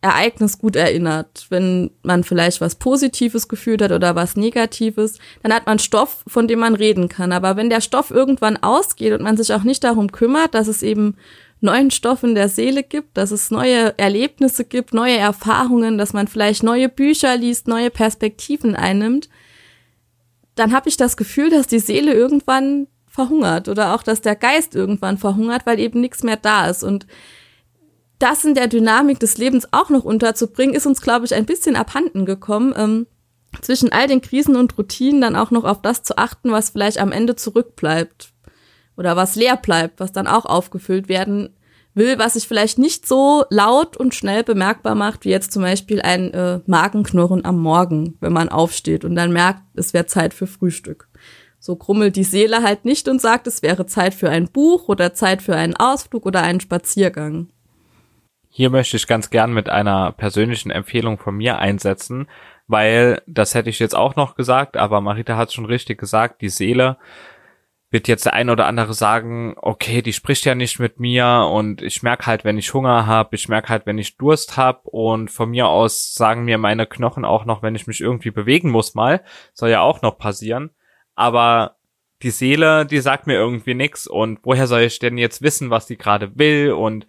Ereignis 0.00 0.58
gut 0.58 0.76
erinnert. 0.76 1.46
Wenn 1.48 1.90
man 2.02 2.22
vielleicht 2.22 2.60
was 2.60 2.76
Positives 2.76 3.48
gefühlt 3.48 3.82
hat 3.82 3.92
oder 3.92 4.14
was 4.14 4.36
Negatives, 4.36 5.18
dann 5.42 5.52
hat 5.52 5.66
man 5.66 5.78
Stoff, 5.78 6.24
von 6.26 6.46
dem 6.46 6.60
man 6.60 6.74
reden 6.74 7.08
kann. 7.08 7.32
Aber 7.32 7.56
wenn 7.56 7.70
der 7.70 7.80
Stoff 7.80 8.10
irgendwann 8.10 8.56
ausgeht 8.56 9.12
und 9.12 9.22
man 9.22 9.36
sich 9.36 9.52
auch 9.52 9.64
nicht 9.64 9.82
darum 9.82 10.12
kümmert, 10.12 10.54
dass 10.54 10.68
es 10.68 10.82
eben 10.82 11.16
neuen 11.60 11.90
Stoff 11.90 12.22
in 12.22 12.36
der 12.36 12.48
Seele 12.48 12.84
gibt, 12.84 13.16
dass 13.16 13.32
es 13.32 13.50
neue 13.50 13.98
Erlebnisse 13.98 14.64
gibt, 14.64 14.94
neue 14.94 15.16
Erfahrungen, 15.16 15.98
dass 15.98 16.12
man 16.12 16.28
vielleicht 16.28 16.62
neue 16.62 16.88
Bücher 16.88 17.36
liest, 17.36 17.66
neue 17.66 17.90
Perspektiven 17.90 18.76
einnimmt, 18.76 19.28
dann 20.54 20.72
habe 20.72 20.88
ich 20.88 20.96
das 20.96 21.16
Gefühl, 21.16 21.50
dass 21.50 21.66
die 21.66 21.78
Seele 21.80 22.14
irgendwann 22.14 22.86
verhungert 23.06 23.68
oder 23.68 23.94
auch, 23.94 24.04
dass 24.04 24.20
der 24.20 24.36
Geist 24.36 24.76
irgendwann 24.76 25.18
verhungert, 25.18 25.66
weil 25.66 25.80
eben 25.80 26.00
nichts 26.00 26.22
mehr 26.22 26.36
da 26.36 26.68
ist. 26.68 26.84
Und 26.84 27.06
das 28.18 28.44
in 28.44 28.54
der 28.54 28.68
Dynamik 28.68 29.20
des 29.20 29.38
Lebens 29.38 29.68
auch 29.72 29.90
noch 29.90 30.04
unterzubringen, 30.04 30.74
ist 30.74 30.86
uns, 30.86 31.00
glaube 31.00 31.26
ich, 31.26 31.34
ein 31.34 31.46
bisschen 31.46 31.76
abhanden 31.76 32.26
gekommen. 32.26 32.74
Ähm, 32.76 33.06
zwischen 33.62 33.92
all 33.92 34.06
den 34.06 34.20
Krisen 34.20 34.56
und 34.56 34.76
Routinen 34.76 35.20
dann 35.20 35.36
auch 35.36 35.50
noch 35.50 35.64
auf 35.64 35.80
das 35.82 36.02
zu 36.02 36.18
achten, 36.18 36.50
was 36.50 36.70
vielleicht 36.70 36.98
am 36.98 37.12
Ende 37.12 37.36
zurückbleibt 37.36 38.32
oder 38.96 39.16
was 39.16 39.36
leer 39.36 39.56
bleibt, 39.56 40.00
was 40.00 40.12
dann 40.12 40.26
auch 40.26 40.44
aufgefüllt 40.44 41.08
werden 41.08 41.54
will, 41.94 42.18
was 42.18 42.34
sich 42.34 42.46
vielleicht 42.46 42.78
nicht 42.78 43.06
so 43.06 43.44
laut 43.50 43.96
und 43.96 44.14
schnell 44.14 44.44
bemerkbar 44.44 44.94
macht, 44.94 45.24
wie 45.24 45.30
jetzt 45.30 45.52
zum 45.52 45.62
Beispiel 45.62 46.00
ein 46.00 46.32
äh, 46.32 46.60
Magenknurren 46.66 47.44
am 47.44 47.60
Morgen, 47.60 48.16
wenn 48.20 48.32
man 48.32 48.48
aufsteht 48.48 49.04
und 49.04 49.14
dann 49.14 49.32
merkt, 49.32 49.62
es 49.74 49.94
wäre 49.94 50.06
Zeit 50.06 50.34
für 50.34 50.46
Frühstück. 50.46 51.08
So 51.58 51.74
krummelt 51.74 52.14
die 52.14 52.24
Seele 52.24 52.62
halt 52.62 52.84
nicht 52.84 53.08
und 53.08 53.20
sagt, 53.20 53.46
es 53.48 53.62
wäre 53.62 53.86
Zeit 53.86 54.14
für 54.14 54.30
ein 54.30 54.48
Buch 54.48 54.88
oder 54.88 55.12
Zeit 55.12 55.42
für 55.42 55.56
einen 55.56 55.74
Ausflug 55.74 56.24
oder 56.24 56.42
einen 56.42 56.60
Spaziergang. 56.60 57.48
Hier 58.50 58.70
möchte 58.70 58.96
ich 58.96 59.06
ganz 59.06 59.30
gern 59.30 59.52
mit 59.52 59.68
einer 59.68 60.12
persönlichen 60.12 60.70
Empfehlung 60.70 61.18
von 61.18 61.36
mir 61.36 61.58
einsetzen, 61.58 62.28
weil 62.66 63.22
das 63.26 63.54
hätte 63.54 63.70
ich 63.70 63.78
jetzt 63.78 63.94
auch 63.94 64.16
noch 64.16 64.34
gesagt, 64.34 64.76
aber 64.76 65.00
Marita 65.00 65.36
hat 65.36 65.52
schon 65.52 65.66
richtig 65.66 65.98
gesagt, 65.98 66.42
die 66.42 66.48
Seele 66.48 66.98
wird 67.90 68.06
jetzt 68.06 68.26
der 68.26 68.34
ein 68.34 68.50
oder 68.50 68.66
andere 68.66 68.92
sagen, 68.92 69.54
okay, 69.56 70.02
die 70.02 70.12
spricht 70.12 70.44
ja 70.44 70.54
nicht 70.54 70.78
mit 70.78 71.00
mir 71.00 71.48
und 71.50 71.80
ich 71.80 72.02
merke 72.02 72.26
halt, 72.26 72.44
wenn 72.44 72.58
ich 72.58 72.74
Hunger 72.74 73.06
habe, 73.06 73.34
ich 73.34 73.48
merke 73.48 73.70
halt, 73.70 73.86
wenn 73.86 73.96
ich 73.96 74.18
Durst 74.18 74.58
habe 74.58 74.80
und 74.90 75.30
von 75.30 75.48
mir 75.50 75.68
aus 75.68 76.12
sagen 76.12 76.44
mir 76.44 76.58
meine 76.58 76.86
Knochen 76.86 77.24
auch 77.24 77.46
noch, 77.46 77.62
wenn 77.62 77.74
ich 77.74 77.86
mich 77.86 78.02
irgendwie 78.02 78.30
bewegen 78.30 78.70
muss 78.70 78.94
mal, 78.94 79.24
soll 79.54 79.70
ja 79.70 79.80
auch 79.80 80.02
noch 80.02 80.18
passieren, 80.18 80.70
aber 81.14 81.76
die 82.22 82.30
Seele, 82.30 82.84
die 82.84 82.98
sagt 82.98 83.26
mir 83.26 83.34
irgendwie 83.34 83.74
nix 83.74 84.06
und 84.06 84.40
woher 84.42 84.66
soll 84.66 84.80
ich 84.80 84.98
denn 84.98 85.16
jetzt 85.16 85.40
wissen, 85.40 85.70
was 85.70 85.86
die 85.86 85.96
gerade 85.96 86.36
will 86.36 86.72
und 86.72 87.06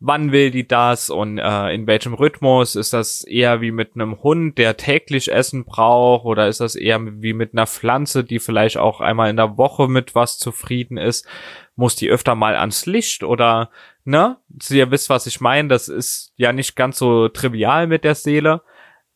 wann 0.00 0.32
will 0.32 0.50
die 0.50 0.66
das 0.66 1.10
und 1.10 1.38
äh, 1.38 1.74
in 1.74 1.86
welchem 1.86 2.14
Rhythmus? 2.14 2.74
Ist 2.74 2.94
das 2.94 3.22
eher 3.22 3.60
wie 3.60 3.70
mit 3.70 3.94
einem 3.94 4.22
Hund, 4.22 4.56
der 4.56 4.78
täglich 4.78 5.30
Essen 5.30 5.66
braucht 5.66 6.24
oder 6.24 6.48
ist 6.48 6.60
das 6.60 6.74
eher 6.74 7.00
wie 7.22 7.34
mit 7.34 7.52
einer 7.52 7.66
Pflanze, 7.66 8.24
die 8.24 8.38
vielleicht 8.38 8.78
auch 8.78 9.00
einmal 9.00 9.28
in 9.28 9.36
der 9.36 9.58
Woche 9.58 9.88
mit 9.88 10.14
was 10.14 10.38
zufrieden 10.38 10.96
ist? 10.96 11.28
Muss 11.76 11.96
die 11.96 12.08
öfter 12.08 12.34
mal 12.34 12.56
ans 12.56 12.86
Licht 12.86 13.22
oder, 13.22 13.70
ne? 14.04 14.38
Ihr 14.70 14.90
wisst, 14.90 15.10
was 15.10 15.26
ich 15.26 15.40
meine, 15.40 15.68
das 15.68 15.88
ist 15.88 16.32
ja 16.36 16.52
nicht 16.52 16.76
ganz 16.76 16.98
so 16.98 17.28
trivial 17.28 17.86
mit 17.86 18.02
der 18.02 18.14
Seele. 18.14 18.62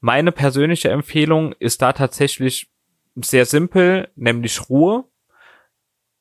Meine 0.00 0.32
persönliche 0.32 0.90
Empfehlung 0.90 1.54
ist 1.58 1.80
da 1.80 1.94
tatsächlich 1.94 2.70
sehr 3.16 3.46
simpel, 3.46 4.10
nämlich 4.16 4.68
Ruhe. 4.68 5.04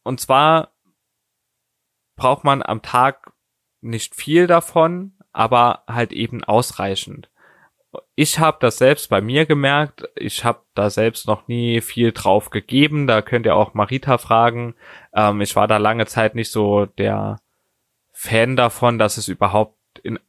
Und 0.03 0.21
zwar 0.21 0.71
braucht 2.15 2.45
man 2.45 2.61
am 2.61 2.81
Tag 2.81 3.32
nicht 3.83 4.15
viel 4.15 4.47
davon, 4.47 5.13
aber 5.31 5.83
halt 5.87 6.11
eben 6.11 6.43
ausreichend. 6.43 7.29
Ich 8.15 8.39
habe 8.39 8.57
das 8.59 8.77
selbst 8.77 9.09
bei 9.09 9.21
mir 9.21 9.45
gemerkt. 9.45 10.09
Ich 10.15 10.43
habe 10.43 10.61
da 10.73 10.89
selbst 10.89 11.27
noch 11.27 11.47
nie 11.47 11.81
viel 11.81 12.11
drauf 12.11 12.49
gegeben. 12.49 13.05
Da 13.05 13.21
könnt 13.21 13.45
ihr 13.45 13.55
auch 13.55 13.73
Marita 13.75 14.17
fragen. 14.17 14.75
Ähm, 15.13 15.41
ich 15.41 15.55
war 15.55 15.67
da 15.67 15.77
lange 15.77 16.05
Zeit 16.07 16.33
nicht 16.33 16.51
so 16.51 16.85
der 16.85 17.39
Fan 18.11 18.55
davon, 18.55 18.97
dass 18.97 19.17
es 19.17 19.27
überhaupt 19.27 19.77
in 20.01 20.19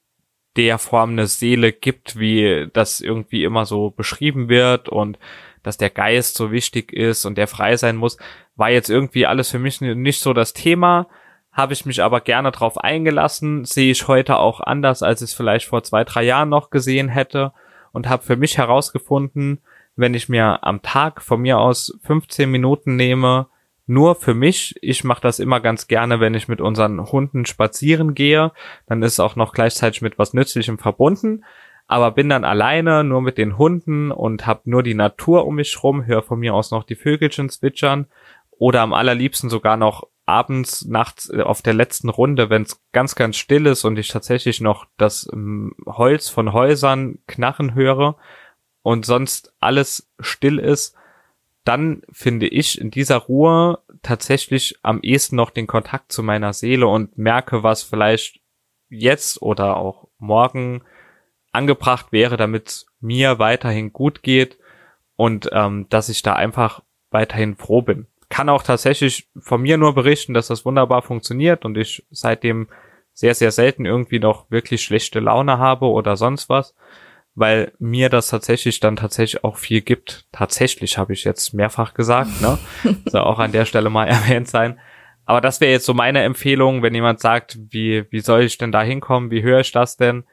der 0.56 0.78
Form 0.78 1.10
eine 1.10 1.26
Seele 1.26 1.72
gibt, 1.72 2.18
wie 2.18 2.68
das 2.72 3.00
irgendwie 3.00 3.44
immer 3.44 3.64
so 3.66 3.90
beschrieben 3.90 4.48
wird 4.48 4.88
und 4.88 5.18
dass 5.62 5.78
der 5.78 5.90
Geist 5.90 6.36
so 6.36 6.52
wichtig 6.52 6.92
ist 6.92 7.24
und 7.24 7.36
der 7.38 7.48
frei 7.48 7.76
sein 7.76 7.96
muss, 7.96 8.18
war 8.54 8.70
jetzt 8.70 8.90
irgendwie 8.90 9.26
alles 9.26 9.50
für 9.50 9.58
mich 9.58 9.80
nicht 9.80 10.20
so 10.20 10.32
das 10.32 10.52
Thema 10.52 11.08
habe 11.54 11.72
ich 11.72 11.86
mich 11.86 12.02
aber 12.02 12.20
gerne 12.20 12.50
drauf 12.50 12.78
eingelassen, 12.78 13.64
sehe 13.64 13.92
ich 13.92 14.08
heute 14.08 14.36
auch 14.36 14.60
anders, 14.60 15.02
als 15.02 15.22
ich 15.22 15.30
es 15.30 15.34
vielleicht 15.34 15.66
vor 15.66 15.84
zwei, 15.84 16.04
drei 16.04 16.24
Jahren 16.24 16.48
noch 16.48 16.68
gesehen 16.68 17.08
hätte 17.08 17.52
und 17.92 18.08
habe 18.08 18.24
für 18.24 18.36
mich 18.36 18.58
herausgefunden, 18.58 19.60
wenn 19.96 20.14
ich 20.14 20.28
mir 20.28 20.64
am 20.64 20.82
Tag 20.82 21.22
von 21.22 21.40
mir 21.40 21.58
aus 21.58 21.96
15 22.02 22.50
Minuten 22.50 22.96
nehme, 22.96 23.46
nur 23.86 24.16
für 24.16 24.34
mich. 24.34 24.74
Ich 24.82 25.04
mache 25.04 25.20
das 25.20 25.38
immer 25.38 25.60
ganz 25.60 25.86
gerne, 25.86 26.18
wenn 26.18 26.34
ich 26.34 26.48
mit 26.48 26.60
unseren 26.60 27.12
Hunden 27.12 27.46
spazieren 27.46 28.14
gehe. 28.14 28.50
Dann 28.86 29.02
ist 29.02 29.12
es 29.12 29.20
auch 29.20 29.36
noch 29.36 29.52
gleichzeitig 29.52 30.02
mit 30.02 30.18
was 30.18 30.34
Nützlichem 30.34 30.78
verbunden. 30.78 31.44
Aber 31.86 32.10
bin 32.10 32.30
dann 32.30 32.44
alleine, 32.44 33.04
nur 33.04 33.20
mit 33.20 33.36
den 33.38 33.58
Hunden 33.58 34.10
und 34.10 34.46
habe 34.46 34.62
nur 34.64 34.82
die 34.82 34.94
Natur 34.94 35.46
um 35.46 35.56
mich 35.56 35.82
rum, 35.82 36.06
höre 36.06 36.22
von 36.22 36.40
mir 36.40 36.54
aus 36.54 36.70
noch 36.70 36.82
die 36.82 36.96
Vögelchen 36.96 37.50
zwitschern 37.50 38.06
oder 38.58 38.80
am 38.80 38.94
allerliebsten 38.94 39.50
sogar 39.50 39.76
noch 39.76 40.08
abends, 40.26 40.84
nachts 40.84 41.30
äh, 41.30 41.42
auf 41.42 41.62
der 41.62 41.74
letzten 41.74 42.08
Runde, 42.08 42.50
wenn 42.50 42.62
es 42.62 42.80
ganz, 42.92 43.14
ganz 43.14 43.36
still 43.36 43.66
ist 43.66 43.84
und 43.84 43.98
ich 43.98 44.08
tatsächlich 44.08 44.60
noch 44.60 44.86
das 44.96 45.28
ähm, 45.32 45.74
Holz 45.86 46.28
von 46.28 46.52
Häusern 46.52 47.18
knarren 47.26 47.74
höre 47.74 48.16
und 48.82 49.06
sonst 49.06 49.54
alles 49.60 50.10
still 50.20 50.58
ist, 50.58 50.96
dann 51.64 52.02
finde 52.12 52.46
ich 52.46 52.80
in 52.80 52.90
dieser 52.90 53.16
Ruhe 53.16 53.78
tatsächlich 54.02 54.78
am 54.82 55.00
ehesten 55.00 55.36
noch 55.36 55.50
den 55.50 55.66
Kontakt 55.66 56.12
zu 56.12 56.22
meiner 56.22 56.52
Seele 56.52 56.86
und 56.86 57.16
merke, 57.16 57.62
was 57.62 57.82
vielleicht 57.82 58.40
jetzt 58.90 59.40
oder 59.40 59.76
auch 59.76 60.08
morgen 60.18 60.82
angebracht 61.52 62.12
wäre, 62.12 62.36
damit 62.36 62.86
mir 63.00 63.38
weiterhin 63.38 63.92
gut 63.92 64.22
geht 64.22 64.58
und 65.16 65.48
ähm, 65.52 65.86
dass 65.88 66.08
ich 66.08 66.22
da 66.22 66.34
einfach 66.34 66.82
weiterhin 67.10 67.56
froh 67.56 67.80
bin. 67.80 68.06
Kann 68.34 68.48
auch 68.48 68.62
tatsächlich 68.62 69.28
von 69.38 69.62
mir 69.62 69.76
nur 69.76 69.94
berichten, 69.94 70.34
dass 70.34 70.48
das 70.48 70.64
wunderbar 70.64 71.02
funktioniert 71.02 71.64
und 71.64 71.76
ich 71.78 72.04
seitdem 72.10 72.68
sehr, 73.12 73.34
sehr 73.34 73.52
selten 73.52 73.86
irgendwie 73.86 74.18
noch 74.18 74.50
wirklich 74.50 74.82
schlechte 74.82 75.20
Laune 75.20 75.58
habe 75.58 75.86
oder 75.86 76.16
sonst 76.16 76.48
was 76.48 76.74
weil 77.34 77.72
mir 77.78 78.08
das 78.08 78.28
tatsächlich 78.28 78.80
dann 78.80 78.96
tatsächlich 78.96 79.42
auch 79.42 79.56
viel 79.56 79.80
gibt. 79.80 80.26
Tatsächlich 80.30 80.98
habe 80.98 81.12
ich 81.12 81.24
jetzt 81.24 81.52
mehrfach 81.52 81.94
gesagt, 81.94 82.40
ne? 82.40 82.58
Soll 83.06 83.22
auch 83.22 83.38
an 83.38 83.52
der 83.52 83.64
Stelle 83.64 83.90
mal 83.90 84.04
erwähnt 84.08 84.48
sein. 84.48 84.78
Aber 85.26 85.40
das 85.40 85.60
wäre 85.60 85.72
jetzt 85.72 85.86
so 85.86 85.94
meine 85.94 86.22
Empfehlung, 86.22 86.82
wenn 86.82 86.94
jemand 86.94 87.20
sagt, 87.20 87.58
wie, 87.70 88.04
wie 88.10 88.20
soll 88.20 88.42
ich 88.42 88.58
denn 88.58 88.72
da 88.72 88.82
hinkommen, 88.82 89.30
wie 89.30 89.42
höre 89.42 89.60
ich 89.60 89.72
das 89.72 89.96
denn? 89.96 90.24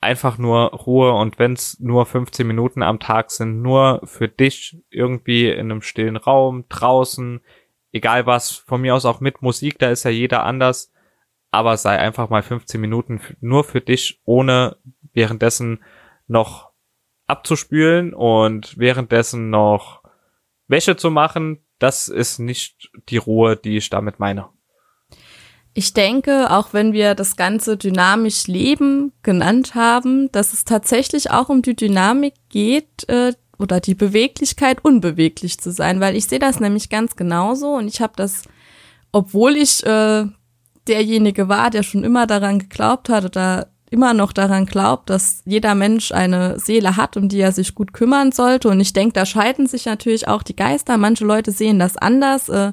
Einfach 0.00 0.38
nur 0.38 0.72
Ruhe 0.72 1.12
und 1.12 1.38
wenn 1.38 1.54
es 1.54 1.80
nur 1.80 2.06
15 2.06 2.46
Minuten 2.46 2.82
am 2.82 3.00
Tag 3.00 3.30
sind, 3.30 3.62
nur 3.62 4.00
für 4.04 4.28
dich 4.28 4.78
irgendwie 4.90 5.48
in 5.48 5.70
einem 5.70 5.82
stillen 5.82 6.16
Raum, 6.16 6.66
draußen, 6.68 7.40
egal 7.92 8.26
was, 8.26 8.50
von 8.52 8.82
mir 8.82 8.94
aus 8.94 9.06
auch 9.06 9.20
mit 9.20 9.42
Musik, 9.42 9.78
da 9.78 9.90
ist 9.90 10.04
ja 10.04 10.10
jeder 10.10 10.44
anders, 10.44 10.92
aber 11.50 11.76
sei 11.76 11.98
einfach 11.98 12.28
mal 12.28 12.42
15 12.42 12.80
Minuten 12.80 13.20
nur 13.40 13.64
für 13.64 13.80
dich, 13.80 14.20
ohne 14.24 14.76
währenddessen 15.12 15.82
noch 16.26 16.70
abzuspülen 17.26 18.14
und 18.14 18.78
währenddessen 18.78 19.50
noch 19.50 20.02
Wäsche 20.68 20.96
zu 20.96 21.10
machen, 21.10 21.64
das 21.78 22.08
ist 22.08 22.38
nicht 22.38 22.90
die 23.08 23.16
Ruhe, 23.16 23.56
die 23.56 23.76
ich 23.76 23.90
damit 23.90 24.18
meine. 24.18 24.48
Ich 25.78 25.92
denke, 25.92 26.50
auch 26.50 26.72
wenn 26.72 26.94
wir 26.94 27.14
das 27.14 27.36
Ganze 27.36 27.76
dynamisch 27.76 28.46
Leben 28.46 29.12
genannt 29.22 29.74
haben, 29.74 30.32
dass 30.32 30.54
es 30.54 30.64
tatsächlich 30.64 31.30
auch 31.30 31.50
um 31.50 31.60
die 31.60 31.76
Dynamik 31.76 32.32
geht 32.48 33.06
äh, 33.08 33.34
oder 33.58 33.80
die 33.80 33.94
Beweglichkeit, 33.94 34.82
unbeweglich 34.82 35.60
zu 35.60 35.70
sein, 35.70 36.00
weil 36.00 36.16
ich 36.16 36.28
sehe 36.28 36.38
das 36.38 36.60
nämlich 36.60 36.88
ganz 36.88 37.14
genauso 37.14 37.74
und 37.74 37.88
ich 37.88 38.00
habe 38.00 38.14
das, 38.16 38.44
obwohl 39.12 39.54
ich 39.54 39.84
äh, 39.84 40.24
derjenige 40.88 41.50
war, 41.50 41.68
der 41.68 41.82
schon 41.82 42.04
immer 42.04 42.26
daran 42.26 42.58
geglaubt 42.58 43.10
hat 43.10 43.26
oder 43.26 43.68
immer 43.90 44.14
noch 44.14 44.32
daran 44.32 44.64
glaubt, 44.64 45.10
dass 45.10 45.42
jeder 45.44 45.74
Mensch 45.74 46.10
eine 46.10 46.58
Seele 46.58 46.96
hat, 46.96 47.18
um 47.18 47.28
die 47.28 47.40
er 47.40 47.52
sich 47.52 47.74
gut 47.74 47.92
kümmern 47.92 48.32
sollte. 48.32 48.68
Und 48.68 48.80
ich 48.80 48.94
denke, 48.94 49.12
da 49.12 49.26
scheiden 49.26 49.66
sich 49.66 49.84
natürlich 49.84 50.26
auch 50.26 50.42
die 50.42 50.56
Geister. 50.56 50.96
Manche 50.96 51.24
Leute 51.24 51.52
sehen 51.52 51.78
das 51.78 51.96
anders. 51.96 52.48
Äh, 52.48 52.72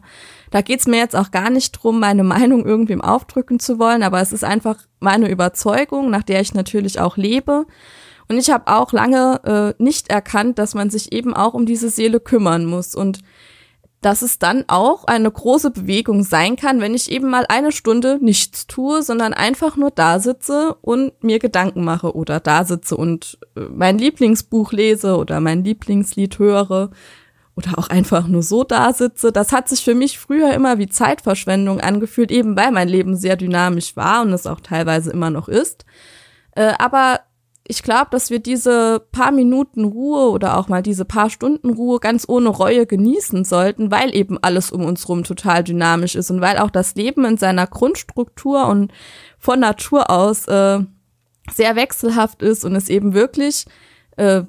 da 0.53 0.61
geht's 0.61 0.85
mir 0.85 0.97
jetzt 0.97 1.15
auch 1.15 1.31
gar 1.31 1.49
nicht 1.49 1.71
drum, 1.71 1.99
meine 1.99 2.23
Meinung 2.23 2.63
irgendwem 2.63 3.01
aufdrücken 3.01 3.59
zu 3.59 3.79
wollen, 3.79 4.03
aber 4.03 4.21
es 4.21 4.31
ist 4.31 4.43
einfach 4.43 4.77
meine 4.99 5.27
Überzeugung, 5.27 6.11
nach 6.11 6.21
der 6.21 6.41
ich 6.41 6.53
natürlich 6.53 6.99
auch 6.99 7.17
lebe. 7.17 7.65
Und 8.29 8.37
ich 8.37 8.51
habe 8.51 8.67
auch 8.67 8.93
lange 8.93 9.73
äh, 9.79 9.83
nicht 9.83 10.11
erkannt, 10.11 10.59
dass 10.59 10.75
man 10.75 10.91
sich 10.91 11.11
eben 11.11 11.33
auch 11.33 11.55
um 11.55 11.65
diese 11.65 11.89
Seele 11.89 12.19
kümmern 12.19 12.65
muss. 12.65 12.93
Und 12.93 13.21
dass 13.99 14.21
es 14.21 14.37
dann 14.37 14.65
auch 14.67 15.05
eine 15.05 15.31
große 15.31 15.71
Bewegung 15.71 16.21
sein 16.21 16.55
kann, 16.55 16.81
wenn 16.81 16.93
ich 16.93 17.11
eben 17.11 17.31
mal 17.31 17.47
eine 17.49 17.71
Stunde 17.71 18.19
nichts 18.21 18.67
tue, 18.67 19.01
sondern 19.01 19.33
einfach 19.33 19.75
nur 19.75 19.89
da 19.89 20.19
sitze 20.19 20.75
und 20.81 21.23
mir 21.23 21.39
Gedanken 21.39 21.83
mache 21.83 22.15
oder 22.15 22.39
da 22.39 22.63
sitze 22.63 22.95
und 22.95 23.39
äh, 23.55 23.61
mein 23.61 23.97
Lieblingsbuch 23.97 24.71
lese 24.71 25.17
oder 25.17 25.39
mein 25.39 25.63
Lieblingslied 25.63 26.37
höre 26.37 26.91
oder 27.55 27.77
auch 27.77 27.89
einfach 27.89 28.27
nur 28.27 28.41
so 28.41 28.63
da 28.63 28.93
sitze. 28.93 29.31
Das 29.31 29.51
hat 29.51 29.69
sich 29.69 29.83
für 29.83 29.95
mich 29.95 30.17
früher 30.17 30.53
immer 30.53 30.79
wie 30.79 30.87
Zeitverschwendung 30.87 31.79
angefühlt, 31.81 32.31
eben 32.31 32.55
weil 32.55 32.71
mein 32.71 32.89
Leben 32.89 33.15
sehr 33.15 33.35
dynamisch 33.35 33.95
war 33.95 34.23
und 34.23 34.33
es 34.33 34.47
auch 34.47 34.59
teilweise 34.59 35.11
immer 35.11 35.29
noch 35.29 35.47
ist. 35.47 35.85
Äh, 36.55 36.73
aber 36.79 37.19
ich 37.65 37.81
glaube, 37.81 38.07
dass 38.11 38.29
wir 38.29 38.39
diese 38.39 39.01
paar 39.11 39.31
Minuten 39.31 39.85
Ruhe 39.85 40.29
oder 40.31 40.57
auch 40.57 40.67
mal 40.67 40.83
diese 40.83 41.05
paar 41.05 41.29
Stunden 41.29 41.69
Ruhe 41.69 41.99
ganz 41.99 42.25
ohne 42.27 42.49
Reue 42.49 42.85
genießen 42.85 43.45
sollten, 43.45 43.89
weil 43.89 44.13
eben 44.13 44.37
alles 44.41 44.71
um 44.71 44.83
uns 44.83 45.07
rum 45.07 45.23
total 45.23 45.63
dynamisch 45.63 46.15
ist 46.15 46.29
und 46.29 46.41
weil 46.41 46.57
auch 46.57 46.69
das 46.69 46.95
Leben 46.95 47.23
in 47.23 47.37
seiner 47.37 47.67
Grundstruktur 47.67 48.67
und 48.67 48.91
von 49.39 49.61
Natur 49.61 50.09
aus 50.09 50.45
äh, 50.47 50.79
sehr 51.51 51.75
wechselhaft 51.75 52.41
ist 52.41 52.65
und 52.65 52.75
es 52.75 52.89
eben 52.89 53.13
wirklich, 53.13 53.65
äh, 54.17 54.43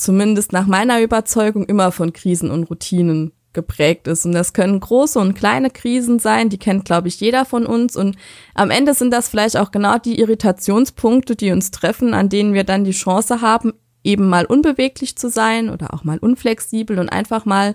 zumindest 0.00 0.52
nach 0.52 0.66
meiner 0.66 1.00
Überzeugung, 1.00 1.64
immer 1.64 1.92
von 1.92 2.12
Krisen 2.12 2.50
und 2.50 2.64
Routinen 2.64 3.32
geprägt 3.52 4.06
ist. 4.06 4.24
Und 4.24 4.32
das 4.32 4.52
können 4.52 4.78
große 4.78 5.18
und 5.18 5.34
kleine 5.34 5.70
Krisen 5.70 6.18
sein, 6.18 6.48
die 6.48 6.58
kennt, 6.58 6.84
glaube 6.84 7.08
ich, 7.08 7.20
jeder 7.20 7.44
von 7.44 7.66
uns. 7.66 7.96
Und 7.96 8.16
am 8.54 8.70
Ende 8.70 8.94
sind 8.94 9.12
das 9.12 9.28
vielleicht 9.28 9.56
auch 9.56 9.70
genau 9.70 9.98
die 9.98 10.20
Irritationspunkte, 10.20 11.36
die 11.36 11.50
uns 11.50 11.70
treffen, 11.70 12.14
an 12.14 12.28
denen 12.28 12.54
wir 12.54 12.64
dann 12.64 12.84
die 12.84 12.92
Chance 12.92 13.40
haben, 13.40 13.72
eben 14.04 14.28
mal 14.28 14.46
unbeweglich 14.46 15.16
zu 15.16 15.28
sein 15.28 15.68
oder 15.68 15.92
auch 15.92 16.04
mal 16.04 16.18
unflexibel 16.18 16.98
und 16.98 17.08
einfach 17.08 17.44
mal 17.44 17.74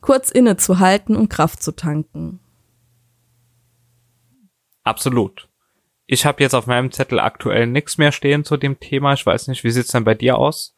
kurz 0.00 0.30
innezuhalten 0.30 1.16
und 1.16 1.28
Kraft 1.28 1.62
zu 1.62 1.72
tanken. 1.72 2.40
Absolut. 4.84 5.48
Ich 6.06 6.24
habe 6.24 6.42
jetzt 6.44 6.54
auf 6.54 6.68
meinem 6.68 6.92
Zettel 6.92 7.18
aktuell 7.18 7.66
nichts 7.66 7.98
mehr 7.98 8.12
stehen 8.12 8.44
zu 8.44 8.56
dem 8.56 8.78
Thema. 8.78 9.14
Ich 9.14 9.26
weiß 9.26 9.48
nicht, 9.48 9.64
wie 9.64 9.72
sieht's 9.72 9.90
denn 9.90 10.04
bei 10.04 10.14
dir 10.14 10.38
aus? 10.38 10.76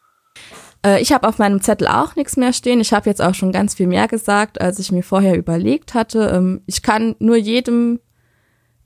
Äh, 0.89 1.01
ich 1.01 1.13
habe 1.13 1.29
auf 1.29 1.39
meinem 1.39 1.61
Zettel 1.61 1.89
auch 1.89 2.17
nichts 2.17 2.37
mehr 2.37 2.53
stehen. 2.53 2.81
Ich 2.81 2.93
habe 2.93 3.09
jetzt 3.09 3.23
auch 3.23 3.35
schon 3.35 3.53
ganz 3.53 3.75
viel 3.75 3.87
mehr 3.87 4.09
gesagt, 4.09 4.61
als 4.61 4.79
ich 4.79 4.93
mir 4.93 5.03
vorher 5.03 5.37
überlegt 5.37 5.95
hatte. 5.95 6.31
Ähm, 6.35 6.63
ich 6.67 6.83
kann 6.83 7.15
nur 7.19 7.37
jedem 7.37 8.01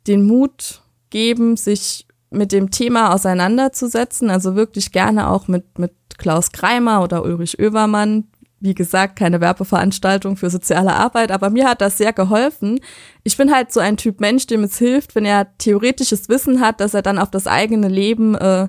den 0.07 0.27
Mut 0.27 0.83
geben, 1.11 1.57
sich 1.57 2.07
mit 2.31 2.51
dem 2.51 2.71
Thema 2.71 3.13
auseinanderzusetzen. 3.13 4.31
Also 4.31 4.57
wirklich 4.57 4.93
gerne 4.93 5.29
auch 5.29 5.49
mit, 5.49 5.79
mit 5.79 5.93
Klaus 6.19 6.51
Kreimer 6.53 7.03
oder 7.03 7.23
Ulrich 7.23 7.59
Oevermann. 7.61 8.25
Wie 8.59 8.75
gesagt, 8.75 9.19
keine 9.19 9.41
Werbeveranstaltung 9.41 10.37
für 10.37 10.49
soziale 10.49 10.95
Arbeit, 10.95 11.33
aber 11.33 11.51
mir 11.51 11.69
hat 11.69 11.81
das 11.81 11.99
sehr 11.99 12.13
geholfen. 12.13 12.79
Ich 13.25 13.37
bin 13.37 13.53
halt 13.53 13.73
so 13.73 13.81
ein 13.81 13.97
Typ 13.97 14.21
Mensch, 14.21 14.47
dem 14.47 14.63
es 14.63 14.79
hilft, 14.79 15.17
wenn 15.17 15.25
er 15.25 15.49
theoretisches 15.59 16.29
Wissen 16.29 16.61
hat, 16.61 16.81
dass 16.81 16.95
er 16.95 17.03
dann 17.03 17.19
auf 17.19 17.29
das 17.29 17.49
eigene 17.49 17.89
Leben 17.89 18.37
äh, 18.37 18.69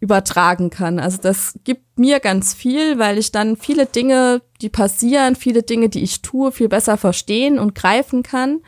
übertragen 0.00 0.70
kann. 0.70 1.00
Also 1.00 1.18
das 1.20 1.58
gibt 1.64 1.98
mir 1.98 2.20
ganz 2.20 2.54
viel, 2.54 2.98
weil 2.98 3.18
ich 3.18 3.32
dann 3.32 3.56
viele 3.56 3.86
Dinge, 3.86 4.42
die 4.60 4.68
passieren, 4.68 5.34
viele 5.34 5.62
Dinge, 5.62 5.88
die 5.88 6.02
ich 6.02 6.22
tue, 6.22 6.52
viel 6.52 6.68
besser 6.68 6.96
verstehen 6.96 7.58
und 7.58 7.74
greifen 7.74 8.22
kann. 8.22 8.60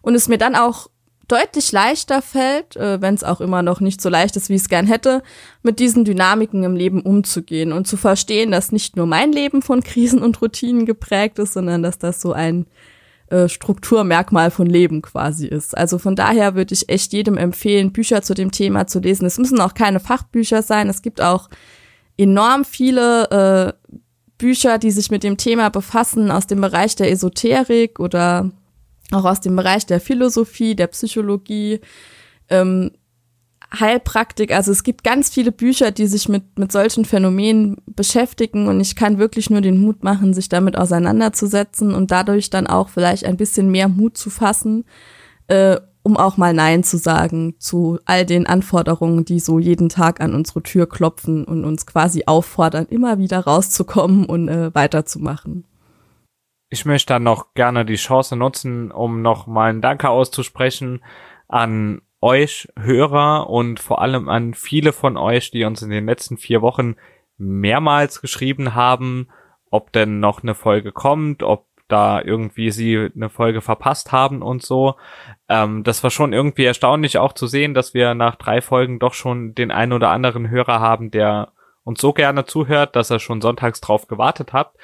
Und 0.00 0.14
es 0.14 0.28
mir 0.28 0.38
dann 0.38 0.56
auch 0.56 0.88
deutlich 1.28 1.72
leichter 1.72 2.22
fällt, 2.22 2.76
äh, 2.76 3.02
wenn 3.02 3.14
es 3.14 3.22
auch 3.22 3.42
immer 3.42 3.62
noch 3.62 3.80
nicht 3.80 4.00
so 4.00 4.08
leicht 4.08 4.36
ist, 4.36 4.48
wie 4.48 4.54
ich 4.54 4.62
es 4.62 4.68
gern 4.70 4.86
hätte, 4.86 5.22
mit 5.62 5.78
diesen 5.78 6.04
Dynamiken 6.06 6.64
im 6.64 6.74
Leben 6.74 7.02
umzugehen 7.02 7.72
und 7.72 7.86
zu 7.86 7.98
verstehen, 7.98 8.50
dass 8.50 8.72
nicht 8.72 8.96
nur 8.96 9.06
mein 9.06 9.30
Leben 9.32 9.60
von 9.60 9.82
Krisen 9.82 10.22
und 10.22 10.40
Routinen 10.40 10.86
geprägt 10.86 11.38
ist, 11.38 11.52
sondern 11.52 11.82
dass 11.82 11.98
das 11.98 12.22
so 12.22 12.32
ein 12.32 12.66
äh, 13.30 13.48
Strukturmerkmal 13.48 14.50
von 14.50 14.66
Leben 14.66 15.02
quasi 15.02 15.46
ist. 15.46 15.76
Also 15.76 15.98
von 15.98 16.16
daher 16.16 16.54
würde 16.54 16.74
ich 16.74 16.88
echt 16.88 17.12
jedem 17.12 17.36
empfehlen, 17.36 17.92
Bücher 17.92 18.22
zu 18.22 18.34
dem 18.34 18.50
Thema 18.50 18.86
zu 18.86 19.00
lesen. 19.00 19.26
Es 19.26 19.38
müssen 19.38 19.60
auch 19.60 19.74
keine 19.74 20.00
Fachbücher 20.00 20.62
sein. 20.62 20.88
Es 20.88 21.02
gibt 21.02 21.20
auch 21.20 21.48
enorm 22.16 22.64
viele 22.64 23.74
äh, 23.78 23.92
Bücher, 24.38 24.78
die 24.78 24.90
sich 24.90 25.10
mit 25.10 25.24
dem 25.24 25.36
Thema 25.36 25.68
befassen, 25.68 26.30
aus 26.30 26.46
dem 26.46 26.60
Bereich 26.60 26.96
der 26.96 27.10
Esoterik 27.10 28.00
oder 28.00 28.50
auch 29.10 29.24
aus 29.24 29.40
dem 29.40 29.56
Bereich 29.56 29.86
der 29.86 30.00
Philosophie, 30.00 30.74
der 30.74 30.86
Psychologie. 30.88 31.80
Ähm, 32.48 32.92
Heilpraktik, 33.72 34.52
also 34.52 34.72
es 34.72 34.82
gibt 34.82 35.04
ganz 35.04 35.28
viele 35.28 35.52
Bücher, 35.52 35.90
die 35.90 36.06
sich 36.06 36.28
mit, 36.28 36.58
mit 36.58 36.72
solchen 36.72 37.04
Phänomenen 37.04 37.76
beschäftigen 37.86 38.66
und 38.66 38.80
ich 38.80 38.96
kann 38.96 39.18
wirklich 39.18 39.50
nur 39.50 39.60
den 39.60 39.78
Mut 39.78 40.02
machen, 40.02 40.32
sich 40.32 40.48
damit 40.48 40.78
auseinanderzusetzen 40.78 41.94
und 41.94 42.10
dadurch 42.10 42.48
dann 42.48 42.66
auch 42.66 42.88
vielleicht 42.88 43.26
ein 43.26 43.36
bisschen 43.36 43.70
mehr 43.70 43.88
Mut 43.88 44.16
zu 44.16 44.30
fassen, 44.30 44.86
äh, 45.48 45.76
um 46.02 46.16
auch 46.16 46.38
mal 46.38 46.54
Nein 46.54 46.82
zu 46.82 46.96
sagen 46.96 47.56
zu 47.58 47.98
all 48.06 48.24
den 48.24 48.46
Anforderungen, 48.46 49.26
die 49.26 49.38
so 49.38 49.58
jeden 49.58 49.90
Tag 49.90 50.22
an 50.22 50.34
unsere 50.34 50.62
Tür 50.62 50.88
klopfen 50.88 51.44
und 51.44 51.66
uns 51.66 51.84
quasi 51.84 52.22
auffordern, 52.26 52.86
immer 52.86 53.18
wieder 53.18 53.40
rauszukommen 53.40 54.24
und 54.24 54.48
äh, 54.48 54.74
weiterzumachen. 54.74 55.64
Ich 56.70 56.86
möchte 56.86 57.12
dann 57.12 57.22
noch 57.22 57.52
gerne 57.52 57.84
die 57.84 57.96
Chance 57.96 58.36
nutzen, 58.36 58.90
um 58.90 59.20
noch 59.20 59.46
mal 59.46 59.70
ein 59.70 59.82
Danke 59.82 60.08
auszusprechen 60.08 61.02
an 61.48 62.00
euch 62.20 62.68
Hörer 62.78 63.48
und 63.48 63.80
vor 63.80 64.00
allem 64.02 64.28
an 64.28 64.54
viele 64.54 64.92
von 64.92 65.16
euch, 65.16 65.50
die 65.50 65.64
uns 65.64 65.82
in 65.82 65.90
den 65.90 66.06
letzten 66.06 66.36
vier 66.36 66.62
Wochen 66.62 66.96
mehrmals 67.36 68.20
geschrieben 68.20 68.74
haben, 68.74 69.28
ob 69.70 69.92
denn 69.92 70.20
noch 70.20 70.42
eine 70.42 70.54
Folge 70.54 70.92
kommt, 70.92 71.42
ob 71.42 71.66
da 71.86 72.20
irgendwie 72.20 72.70
sie 72.70 73.10
eine 73.14 73.30
Folge 73.30 73.60
verpasst 73.60 74.12
haben 74.12 74.42
und 74.42 74.62
so. 74.62 74.96
Ähm, 75.48 75.84
das 75.84 76.02
war 76.02 76.10
schon 76.10 76.32
irgendwie 76.32 76.64
erstaunlich 76.64 77.18
auch 77.18 77.32
zu 77.32 77.46
sehen, 77.46 77.72
dass 77.72 77.94
wir 77.94 78.14
nach 78.14 78.36
drei 78.36 78.60
Folgen 78.60 78.98
doch 78.98 79.14
schon 79.14 79.54
den 79.54 79.70
einen 79.70 79.92
oder 79.92 80.10
anderen 80.10 80.50
Hörer 80.50 80.80
haben, 80.80 81.10
der 81.10 81.52
uns 81.84 82.00
so 82.00 82.12
gerne 82.12 82.44
zuhört, 82.44 82.94
dass 82.96 83.10
er 83.10 83.20
schon 83.20 83.40
sonntags 83.40 83.80
drauf 83.80 84.06
gewartet 84.08 84.52
hat. 84.52 84.74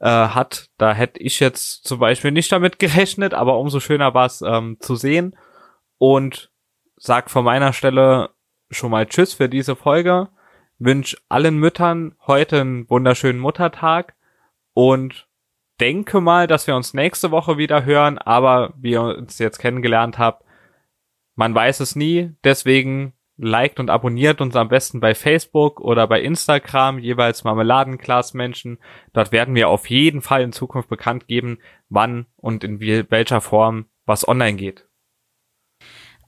Äh, 0.00 0.28
hat. 0.28 0.68
Da 0.76 0.92
hätte 0.92 1.20
ich 1.20 1.40
jetzt 1.40 1.84
zum 1.84 1.98
Beispiel 1.98 2.30
nicht 2.30 2.52
damit 2.52 2.78
gerechnet, 2.78 3.32
aber 3.32 3.58
umso 3.58 3.80
schöner 3.80 4.12
war 4.14 4.26
es 4.26 4.42
ähm, 4.42 4.76
zu 4.80 4.96
sehen. 4.96 5.36
Und 5.98 6.50
sag 7.04 7.30
von 7.30 7.44
meiner 7.44 7.74
Stelle 7.74 8.30
schon 8.70 8.90
mal 8.90 9.04
Tschüss 9.04 9.34
für 9.34 9.50
diese 9.50 9.76
Folge. 9.76 10.28
Wünsch 10.78 11.16
allen 11.28 11.58
Müttern 11.58 12.14
heute 12.26 12.62
einen 12.62 12.88
wunderschönen 12.88 13.40
Muttertag 13.40 14.14
und 14.72 15.28
denke 15.80 16.22
mal, 16.22 16.46
dass 16.46 16.66
wir 16.66 16.74
uns 16.74 16.94
nächste 16.94 17.30
Woche 17.30 17.58
wieder 17.58 17.84
hören, 17.84 18.16
aber 18.16 18.72
wie 18.78 18.92
ihr 18.92 19.02
uns 19.02 19.38
jetzt 19.38 19.58
kennengelernt 19.58 20.18
habt, 20.18 20.44
man 21.34 21.54
weiß 21.54 21.80
es 21.80 21.94
nie, 21.94 22.32
deswegen 22.42 23.12
liked 23.36 23.80
und 23.80 23.90
abonniert 23.90 24.40
uns 24.40 24.56
am 24.56 24.68
besten 24.68 25.00
bei 25.00 25.14
Facebook 25.14 25.80
oder 25.80 26.06
bei 26.06 26.22
Instagram, 26.22 26.98
jeweils 26.98 27.44
Marmeladenglasmenschen. 27.44 28.78
Dort 29.12 29.30
werden 29.30 29.54
wir 29.54 29.68
auf 29.68 29.90
jeden 29.90 30.22
Fall 30.22 30.40
in 30.40 30.52
Zukunft 30.52 30.88
bekannt 30.88 31.26
geben, 31.28 31.58
wann 31.90 32.24
und 32.36 32.64
in 32.64 32.80
welcher 32.80 33.42
Form 33.42 33.86
was 34.06 34.26
online 34.26 34.56
geht. 34.56 34.86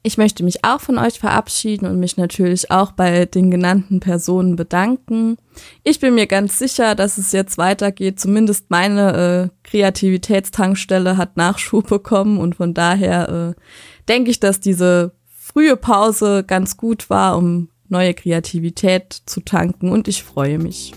Ich 0.07 0.19
möchte 0.19 0.45
mich 0.45 0.65
auch 0.65 0.81
von 0.81 0.99
euch 0.99 1.19
verabschieden 1.19 1.85
und 1.85 1.99
mich 1.99 2.17
natürlich 2.17 2.71
auch 2.71 2.93
bei 2.93 3.27
den 3.27 3.51
genannten 3.51 3.99
Personen 3.99 4.55
bedanken. 4.55 5.37
Ich 5.83 5.99
bin 5.99 6.15
mir 6.15 6.29
ganz 6.29 6.61
sicher, 6.61 6.95
dass 6.95 7.19
es 7.19 7.33
jetzt 7.33 7.59
weitergeht. 7.59 8.21
Zumindest 8.21 8.67
meine 8.71 9.51
äh, 9.51 9.69
Kreativitätstankstelle 9.69 11.17
hat 11.17 11.37
Nachschub 11.37 11.89
bekommen 11.89 12.39
und 12.39 12.55
von 12.55 12.73
daher 12.73 13.57
äh, 13.57 13.61
denke 14.09 14.31
ich, 14.31 14.39
dass 14.39 14.61
diese 14.61 15.11
frühe 15.29 15.77
Pause 15.77 16.45
ganz 16.47 16.77
gut 16.77 17.11
war, 17.11 17.37
um 17.37 17.69
neue 17.89 18.15
Kreativität 18.15 19.13
zu 19.27 19.41
tanken 19.41 19.91
und 19.91 20.07
ich 20.07 20.23
freue 20.23 20.61
mich. 20.61 20.93